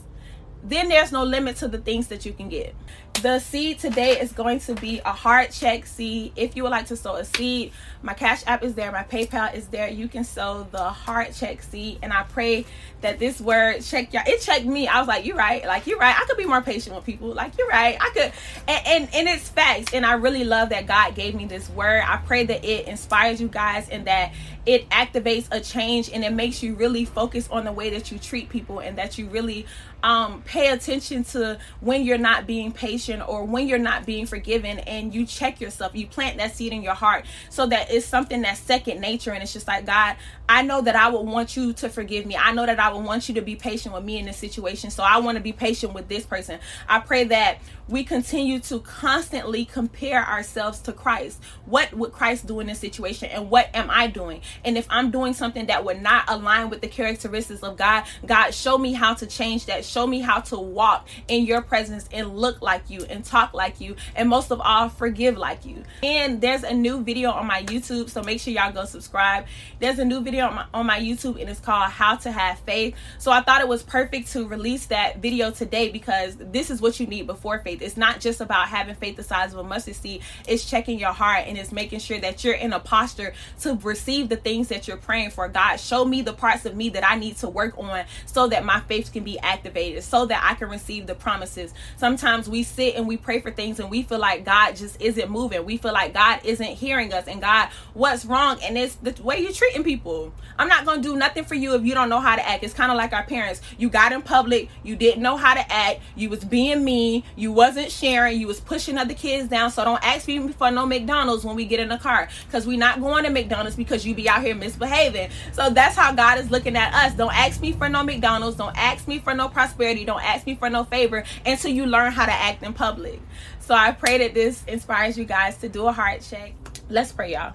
then 0.62 0.88
there's 0.88 1.10
no 1.10 1.24
limit 1.24 1.56
to 1.56 1.68
the 1.68 1.78
things 1.78 2.06
that 2.08 2.24
you 2.24 2.32
can 2.32 2.48
get. 2.48 2.74
The 3.20 3.38
seed 3.38 3.78
today 3.78 4.18
is 4.18 4.32
going 4.32 4.58
to 4.60 4.74
be 4.74 5.00
a 5.04 5.12
heart 5.12 5.52
check 5.52 5.86
seed. 5.86 6.32
If 6.34 6.56
you 6.56 6.64
would 6.64 6.70
like 6.70 6.86
to 6.86 6.96
sow 6.96 7.14
a 7.14 7.24
seed, 7.24 7.70
my 8.02 8.14
Cash 8.14 8.42
App 8.48 8.64
is 8.64 8.74
there, 8.74 8.90
my 8.90 9.04
PayPal 9.04 9.54
is 9.54 9.68
there. 9.68 9.88
You 9.88 10.08
can 10.08 10.24
sow 10.24 10.66
the 10.72 10.82
heart 10.82 11.32
check 11.32 11.62
seed. 11.62 12.00
And 12.02 12.12
I 12.12 12.24
pray 12.24 12.66
that 13.00 13.20
this 13.20 13.40
word 13.40 13.82
check 13.82 14.12
y'all. 14.12 14.24
It 14.26 14.40
checked 14.40 14.64
me. 14.64 14.88
I 14.88 14.98
was 14.98 15.06
like, 15.06 15.24
you're 15.24 15.36
right. 15.36 15.64
Like, 15.64 15.86
you're 15.86 15.98
right. 15.98 16.16
I 16.18 16.24
could 16.24 16.36
be 16.36 16.46
more 16.46 16.62
patient 16.62 16.96
with 16.96 17.04
people. 17.04 17.28
Like, 17.28 17.56
you're 17.56 17.68
right. 17.68 17.96
I 18.00 18.10
could. 18.10 18.32
And, 18.66 18.86
and, 18.86 19.14
and 19.14 19.28
it's 19.28 19.48
facts. 19.48 19.94
And 19.94 20.04
I 20.04 20.14
really 20.14 20.42
love 20.42 20.70
that 20.70 20.88
God 20.88 21.14
gave 21.14 21.36
me 21.36 21.44
this 21.44 21.68
word. 21.70 22.02
I 22.04 22.16
pray 22.16 22.44
that 22.44 22.64
it 22.64 22.88
inspires 22.88 23.40
you 23.40 23.46
guys 23.46 23.88
and 23.88 24.04
that 24.06 24.32
it 24.66 24.88
activates 24.90 25.46
a 25.52 25.60
change 25.60 26.10
and 26.10 26.24
it 26.24 26.32
makes 26.32 26.62
you 26.62 26.74
really 26.74 27.04
focus 27.04 27.48
on 27.50 27.64
the 27.64 27.72
way 27.72 27.90
that 27.90 28.10
you 28.10 28.18
treat 28.18 28.48
people 28.48 28.80
and 28.80 28.98
that 28.98 29.18
you 29.18 29.28
really 29.28 29.66
um, 30.02 30.42
pay 30.42 30.70
attention 30.70 31.24
to 31.24 31.58
when 31.80 32.04
you're 32.04 32.18
not 32.18 32.46
being 32.46 32.72
patient 32.72 33.22
or 33.26 33.44
when 33.44 33.68
you're 33.68 33.78
not 33.78 34.06
being 34.06 34.26
forgiven 34.26 34.78
and 34.80 35.14
you 35.14 35.26
check 35.26 35.60
yourself. 35.60 35.94
You 35.94 36.06
plant 36.06 36.38
that 36.38 36.54
seed 36.56 36.72
in 36.72 36.82
your 36.82 36.94
heart 36.94 37.24
so 37.48 37.66
that 37.66 37.90
it's 37.90 38.06
something 38.06 38.42
that's 38.42 38.60
second 38.60 39.00
nature 39.00 39.32
and 39.32 39.42
it's 39.42 39.52
just 39.52 39.66
like 39.68 39.84
god 39.84 40.16
i 40.48 40.62
know 40.62 40.80
that 40.80 40.96
i 40.96 41.08
would 41.08 41.26
want 41.26 41.56
you 41.56 41.72
to 41.72 41.88
forgive 41.88 42.26
me. 42.26 42.36
I 42.36 42.52
know 42.52 42.66
that 42.66 42.78
i 42.78 42.92
would 42.92 43.04
want 43.04 43.28
you 43.28 43.34
to 43.36 43.42
be 43.42 43.56
patient 43.56 43.94
with 43.94 44.04
me 44.04 44.18
in 44.18 44.26
this 44.26 44.36
situation. 44.36 44.90
So 44.90 45.02
i 45.02 45.18
want 45.18 45.36
to 45.36 45.42
be 45.42 45.52
patient 45.52 45.94
with 45.94 46.08
this 46.08 46.24
person. 46.24 46.58
I 46.88 47.00
pray 47.00 47.24
that 47.24 47.58
we 47.88 48.04
continue 48.04 48.60
to 48.60 48.80
constantly 48.80 49.64
compare 49.64 50.24
ourselves 50.24 50.80
to 50.80 50.92
Christ. 50.92 51.42
What 51.66 51.92
would 51.94 52.12
Christ 52.12 52.46
do 52.46 52.60
in 52.60 52.68
this 52.68 52.78
situation? 52.78 53.28
And 53.30 53.50
what 53.50 53.68
am 53.74 53.90
I 53.90 54.06
doing? 54.06 54.40
And 54.64 54.78
if 54.78 54.86
I'm 54.88 55.10
doing 55.10 55.34
something 55.34 55.66
that 55.66 55.84
would 55.84 56.00
not 56.00 56.24
align 56.28 56.70
with 56.70 56.80
the 56.80 56.88
characteristics 56.88 57.62
of 57.62 57.76
God, 57.76 58.04
God, 58.24 58.52
show 58.52 58.78
me 58.78 58.92
how 58.92 59.14
to 59.14 59.26
change 59.26 59.66
that. 59.66 59.84
Show 59.84 60.06
me 60.06 60.20
how 60.20 60.40
to 60.40 60.58
walk 60.58 61.08
in 61.28 61.44
your 61.44 61.60
presence 61.60 62.08
and 62.12 62.36
look 62.36 62.62
like 62.62 62.88
you 62.88 63.04
and 63.10 63.24
talk 63.24 63.52
like 63.52 63.80
you. 63.80 63.96
And 64.14 64.28
most 64.28 64.50
of 64.50 64.60
all, 64.60 64.88
forgive 64.88 65.36
like 65.36 65.64
you. 65.64 65.82
And 66.02 66.40
there's 66.40 66.62
a 66.62 66.72
new 66.72 67.02
video 67.02 67.30
on 67.30 67.46
my 67.46 67.62
YouTube. 67.64 68.10
So 68.10 68.22
make 68.22 68.40
sure 68.40 68.52
y'all 68.52 68.72
go 68.72 68.84
subscribe. 68.84 69.46
There's 69.80 69.98
a 69.98 70.04
new 70.04 70.20
video 70.20 70.46
on 70.46 70.54
my, 70.54 70.66
on 70.72 70.86
my 70.86 71.00
YouTube 71.00 71.40
and 71.40 71.50
it's 71.50 71.60
called 71.60 71.90
How 71.90 72.16
to 72.16 72.30
Have 72.30 72.60
Faith. 72.60 72.94
So 73.18 73.32
I 73.32 73.42
thought 73.42 73.60
it 73.60 73.68
was 73.68 73.82
perfect 73.82 74.32
to 74.32 74.46
release 74.46 74.86
that 74.86 75.18
video 75.18 75.50
today 75.50 75.90
because 75.90 76.36
this 76.36 76.70
is 76.70 76.80
what 76.80 77.00
you 77.00 77.06
need 77.06 77.26
before 77.26 77.58
faith 77.58 77.81
It's 77.82 77.96
not 77.96 78.20
just 78.20 78.40
about 78.40 78.68
having 78.68 78.94
faith 78.94 79.16
the 79.16 79.22
size 79.22 79.52
of 79.52 79.58
a 79.58 79.64
mustard 79.64 79.96
seed. 79.96 80.22
It's 80.46 80.68
checking 80.68 80.98
your 80.98 81.12
heart 81.12 81.44
and 81.46 81.56
it's 81.56 81.72
making 81.72 82.00
sure 82.00 82.20
that 82.20 82.44
you're 82.44 82.54
in 82.54 82.72
a 82.72 82.80
posture 82.80 83.32
to 83.60 83.74
receive 83.76 84.28
the 84.28 84.36
things 84.36 84.68
that 84.68 84.86
you're 84.86 84.96
praying 84.96 85.30
for. 85.30 85.48
God, 85.48 85.76
show 85.76 86.04
me 86.04 86.20
the 86.22 86.34
parts 86.34 86.66
of 86.66 86.76
me 86.76 86.90
that 86.90 87.08
I 87.08 87.16
need 87.16 87.38
to 87.38 87.48
work 87.48 87.78
on 87.78 88.04
so 88.26 88.48
that 88.48 88.64
my 88.64 88.80
faith 88.80 89.12
can 89.12 89.24
be 89.24 89.38
activated, 89.38 90.04
so 90.04 90.26
that 90.26 90.42
I 90.44 90.54
can 90.54 90.68
receive 90.68 91.06
the 91.06 91.14
promises. 91.14 91.72
Sometimes 91.96 92.48
we 92.48 92.62
sit 92.62 92.82
sit 92.82 92.96
and 92.96 93.06
we 93.06 93.16
pray 93.16 93.40
for 93.40 93.50
things 93.50 93.78
and 93.78 93.90
we 93.90 94.02
feel 94.02 94.18
like 94.18 94.44
God 94.44 94.76
just 94.76 95.00
isn't 95.00 95.30
moving. 95.30 95.64
We 95.64 95.76
feel 95.76 95.92
like 95.92 96.14
God 96.14 96.40
isn't 96.44 96.66
hearing 96.66 97.12
us 97.12 97.26
and 97.26 97.40
God, 97.40 97.68
what's 97.94 98.24
wrong? 98.24 98.58
And 98.62 98.76
it's 98.76 98.96
the 98.96 99.14
way 99.22 99.40
you're 99.40 99.52
treating 99.52 99.84
people. 99.84 100.32
I'm 100.58 100.68
not 100.68 100.84
going 100.84 101.02
to 101.02 101.08
do 101.08 101.16
nothing 101.16 101.44
for 101.44 101.54
you 101.54 101.74
if 101.74 101.84
you 101.84 101.94
don't 101.94 102.08
know 102.08 102.20
how 102.20 102.36
to 102.36 102.46
act. 102.46 102.64
It's 102.64 102.74
kind 102.74 102.90
of 102.90 102.98
like 102.98 103.12
our 103.12 103.24
parents. 103.24 103.60
You 103.78 103.88
got 103.88 104.12
in 104.12 104.22
public, 104.22 104.68
you 104.82 104.96
didn't 104.96 105.22
know 105.22 105.36
how 105.36 105.54
to 105.54 105.72
act, 105.72 106.00
you 106.16 106.28
was 106.28 106.44
being 106.44 106.84
mean, 106.84 107.22
you 107.36 107.52
wasn't 107.62 107.92
sharing, 107.92 108.40
you 108.40 108.48
was 108.48 108.58
pushing 108.58 108.98
other 108.98 109.14
kids 109.14 109.48
down. 109.48 109.70
So 109.70 109.84
don't 109.84 110.02
ask 110.04 110.26
me 110.26 110.48
for 110.48 110.72
no 110.72 110.84
McDonald's 110.84 111.44
when 111.44 111.54
we 111.54 111.64
get 111.64 111.78
in 111.78 111.88
the 111.88 111.96
car 111.96 112.28
because 112.46 112.66
we're 112.66 112.76
not 112.76 113.00
going 113.00 113.22
to 113.22 113.30
McDonald's 113.30 113.76
because 113.76 114.04
you 114.04 114.16
be 114.16 114.28
out 114.28 114.42
here 114.42 114.56
misbehaving. 114.56 115.30
So 115.52 115.70
that's 115.70 115.94
how 115.94 116.12
God 116.12 116.40
is 116.40 116.50
looking 116.50 116.74
at 116.76 116.92
us. 116.92 117.14
Don't 117.14 117.32
ask 117.32 117.60
me 117.60 117.70
for 117.70 117.88
no 117.88 118.02
McDonald's. 118.02 118.56
Don't 118.56 118.76
ask 118.76 119.06
me 119.06 119.20
for 119.20 119.32
no 119.32 119.48
prosperity. 119.48 120.04
Don't 120.04 120.24
ask 120.24 120.44
me 120.44 120.56
for 120.56 120.68
no 120.68 120.82
favor 120.82 121.22
until 121.46 121.70
you 121.70 121.86
learn 121.86 122.10
how 122.10 122.26
to 122.26 122.32
act 122.32 122.64
in 122.64 122.72
public. 122.72 123.20
So 123.60 123.76
I 123.76 123.92
pray 123.92 124.18
that 124.18 124.34
this 124.34 124.64
inspires 124.66 125.16
you 125.16 125.24
guys 125.24 125.56
to 125.58 125.68
do 125.68 125.86
a 125.86 125.92
heart 125.92 126.22
check. 126.28 126.54
Let's 126.88 127.12
pray, 127.12 127.34
y'all. 127.34 127.54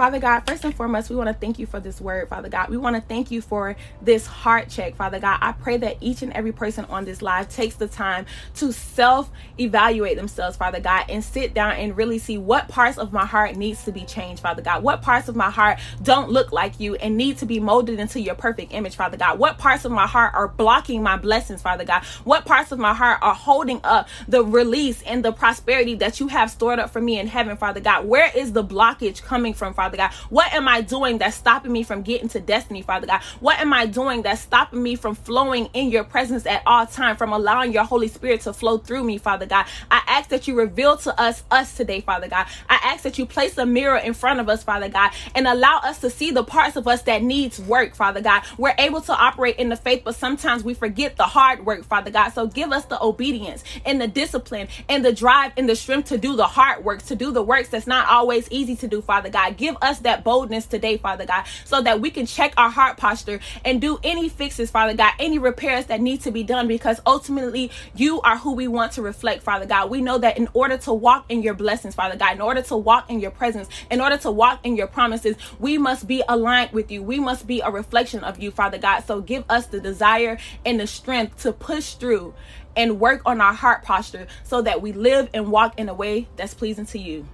Father 0.00 0.18
God, 0.18 0.40
first 0.46 0.64
and 0.64 0.74
foremost, 0.74 1.10
we 1.10 1.16
want 1.16 1.28
to 1.28 1.34
thank 1.34 1.58
you 1.58 1.66
for 1.66 1.78
this 1.78 2.00
word, 2.00 2.30
Father 2.30 2.48
God. 2.48 2.70
We 2.70 2.78
want 2.78 2.96
to 2.96 3.02
thank 3.02 3.30
you 3.30 3.42
for 3.42 3.76
this 4.00 4.26
heart 4.26 4.70
check, 4.70 4.94
Father 4.94 5.20
God. 5.20 5.36
I 5.42 5.52
pray 5.52 5.76
that 5.76 5.98
each 6.00 6.22
and 6.22 6.32
every 6.32 6.52
person 6.52 6.86
on 6.86 7.04
this 7.04 7.20
live 7.20 7.50
takes 7.50 7.74
the 7.74 7.86
time 7.86 8.24
to 8.54 8.72
self 8.72 9.30
evaluate 9.58 10.16
themselves, 10.16 10.56
Father 10.56 10.80
God, 10.80 11.04
and 11.10 11.22
sit 11.22 11.52
down 11.52 11.72
and 11.72 11.94
really 11.98 12.18
see 12.18 12.38
what 12.38 12.66
parts 12.68 12.96
of 12.96 13.12
my 13.12 13.26
heart 13.26 13.56
needs 13.56 13.84
to 13.84 13.92
be 13.92 14.06
changed, 14.06 14.40
Father 14.40 14.62
God. 14.62 14.82
What 14.82 15.02
parts 15.02 15.28
of 15.28 15.36
my 15.36 15.50
heart 15.50 15.78
don't 16.02 16.30
look 16.30 16.50
like 16.50 16.80
you 16.80 16.94
and 16.94 17.18
need 17.18 17.36
to 17.36 17.44
be 17.44 17.60
molded 17.60 18.00
into 18.00 18.20
your 18.22 18.36
perfect 18.36 18.72
image, 18.72 18.96
Father 18.96 19.18
God. 19.18 19.38
What 19.38 19.58
parts 19.58 19.84
of 19.84 19.92
my 19.92 20.06
heart 20.06 20.32
are 20.34 20.48
blocking 20.48 21.02
my 21.02 21.18
blessings, 21.18 21.60
Father 21.60 21.84
God. 21.84 22.04
What 22.24 22.46
parts 22.46 22.72
of 22.72 22.78
my 22.78 22.94
heart 22.94 23.18
are 23.20 23.34
holding 23.34 23.82
up 23.84 24.08
the 24.26 24.42
release 24.42 25.02
and 25.02 25.22
the 25.22 25.32
prosperity 25.32 25.94
that 25.96 26.20
you 26.20 26.28
have 26.28 26.50
stored 26.50 26.78
up 26.78 26.88
for 26.88 27.02
me 27.02 27.18
in 27.18 27.26
heaven, 27.26 27.58
Father 27.58 27.80
God. 27.80 28.06
Where 28.06 28.32
is 28.34 28.54
the 28.54 28.64
blockage 28.64 29.22
coming 29.22 29.52
from, 29.52 29.74
Father? 29.74 29.89
Father 29.90 29.96
God? 29.96 30.12
What 30.30 30.52
am 30.54 30.68
I 30.68 30.82
doing 30.82 31.18
that's 31.18 31.36
stopping 31.36 31.72
me 31.72 31.82
from 31.82 32.02
getting 32.02 32.28
to 32.28 32.38
destiny, 32.40 32.82
Father 32.82 33.08
God? 33.08 33.20
What 33.40 33.58
am 33.58 33.72
I 33.72 33.86
doing 33.86 34.22
that's 34.22 34.40
stopping 34.40 34.80
me 34.80 34.94
from 34.94 35.16
flowing 35.16 35.68
in 35.72 35.90
your 35.90 36.04
presence 36.04 36.46
at 36.46 36.62
all 36.64 36.86
time, 36.86 37.16
from 37.16 37.32
allowing 37.32 37.72
your 37.72 37.82
Holy 37.82 38.06
Spirit 38.06 38.42
to 38.42 38.52
flow 38.52 38.78
through 38.78 39.02
me, 39.02 39.18
Father 39.18 39.46
God? 39.46 39.66
I 39.90 40.00
ask 40.06 40.28
that 40.28 40.46
you 40.46 40.56
reveal 40.56 40.96
to 40.98 41.20
us 41.20 41.42
us 41.50 41.76
today, 41.76 42.02
Father 42.02 42.28
God. 42.28 42.46
I 42.68 42.78
ask 42.84 43.02
that 43.02 43.18
you 43.18 43.26
place 43.26 43.58
a 43.58 43.66
mirror 43.66 43.96
in 43.96 44.14
front 44.14 44.38
of 44.38 44.48
us, 44.48 44.62
Father 44.62 44.88
God, 44.88 45.10
and 45.34 45.48
allow 45.48 45.80
us 45.82 45.98
to 46.02 46.10
see 46.10 46.30
the 46.30 46.44
parts 46.44 46.76
of 46.76 46.86
us 46.86 47.02
that 47.02 47.22
needs 47.22 47.58
work, 47.58 47.96
Father 47.96 48.20
God. 48.20 48.44
We're 48.56 48.74
able 48.78 49.00
to 49.02 49.12
operate 49.12 49.56
in 49.56 49.70
the 49.70 49.76
faith, 49.76 50.02
but 50.04 50.14
sometimes 50.14 50.62
we 50.62 50.74
forget 50.74 51.16
the 51.16 51.24
hard 51.24 51.66
work, 51.66 51.84
Father 51.84 52.12
God. 52.12 52.28
So 52.28 52.46
give 52.46 52.70
us 52.70 52.84
the 52.84 53.02
obedience 53.02 53.64
and 53.84 54.00
the 54.00 54.06
discipline 54.06 54.68
and 54.88 55.04
the 55.04 55.12
drive 55.12 55.52
and 55.56 55.68
the 55.68 55.74
strength 55.74 56.10
to 56.10 56.18
do 56.18 56.36
the 56.36 56.46
hard 56.46 56.84
work, 56.84 57.02
to 57.06 57.16
do 57.16 57.32
the 57.32 57.42
works 57.42 57.70
that's 57.70 57.88
not 57.88 58.06
always 58.06 58.46
easy 58.52 58.76
to 58.76 58.86
do, 58.86 59.02
Father 59.02 59.30
God. 59.30 59.56
Give 59.56 59.76
us 59.82 60.00
that 60.00 60.24
boldness 60.24 60.66
today, 60.66 60.96
Father 60.96 61.26
God, 61.26 61.44
so 61.64 61.80
that 61.82 62.00
we 62.00 62.10
can 62.10 62.26
check 62.26 62.52
our 62.56 62.70
heart 62.70 62.96
posture 62.96 63.40
and 63.64 63.80
do 63.80 63.98
any 64.02 64.28
fixes, 64.28 64.70
Father 64.70 64.94
God, 64.94 65.12
any 65.18 65.38
repairs 65.38 65.86
that 65.86 66.00
need 66.00 66.20
to 66.22 66.30
be 66.30 66.42
done 66.42 66.68
because 66.68 67.00
ultimately 67.06 67.70
you 67.94 68.20
are 68.22 68.38
who 68.38 68.54
we 68.54 68.68
want 68.68 68.92
to 68.92 69.02
reflect, 69.02 69.42
Father 69.42 69.66
God. 69.66 69.90
We 69.90 70.00
know 70.00 70.18
that 70.18 70.38
in 70.38 70.48
order 70.54 70.76
to 70.78 70.92
walk 70.92 71.26
in 71.28 71.42
your 71.42 71.54
blessings, 71.54 71.94
Father 71.94 72.16
God, 72.16 72.34
in 72.34 72.40
order 72.40 72.62
to 72.62 72.76
walk 72.76 73.10
in 73.10 73.20
your 73.20 73.30
presence, 73.30 73.68
in 73.90 74.00
order 74.00 74.16
to 74.18 74.30
walk 74.30 74.64
in 74.64 74.76
your 74.76 74.86
promises, 74.86 75.36
we 75.58 75.78
must 75.78 76.06
be 76.06 76.22
aligned 76.28 76.72
with 76.72 76.90
you. 76.90 77.02
We 77.02 77.20
must 77.20 77.46
be 77.46 77.60
a 77.60 77.70
reflection 77.70 78.24
of 78.24 78.38
you, 78.38 78.50
Father 78.50 78.78
God. 78.78 79.00
So 79.00 79.20
give 79.20 79.44
us 79.48 79.66
the 79.66 79.80
desire 79.80 80.38
and 80.64 80.80
the 80.80 80.86
strength 80.86 81.42
to 81.42 81.52
push 81.52 81.94
through 81.94 82.34
and 82.76 83.00
work 83.00 83.22
on 83.26 83.40
our 83.40 83.52
heart 83.52 83.82
posture 83.82 84.26
so 84.44 84.62
that 84.62 84.80
we 84.80 84.92
live 84.92 85.28
and 85.34 85.50
walk 85.50 85.78
in 85.78 85.88
a 85.88 85.94
way 85.94 86.28
that's 86.36 86.54
pleasing 86.54 86.86
to 86.86 86.98
you. 86.98 87.26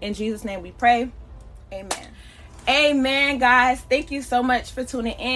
In 0.00 0.14
Jesus' 0.14 0.44
name 0.44 0.62
we 0.62 0.72
pray. 0.72 1.10
Amen. 1.72 2.08
Amen, 2.68 3.38
guys. 3.38 3.80
Thank 3.80 4.10
you 4.10 4.22
so 4.22 4.42
much 4.42 4.72
for 4.72 4.84
tuning 4.84 5.14
in. 5.18 5.30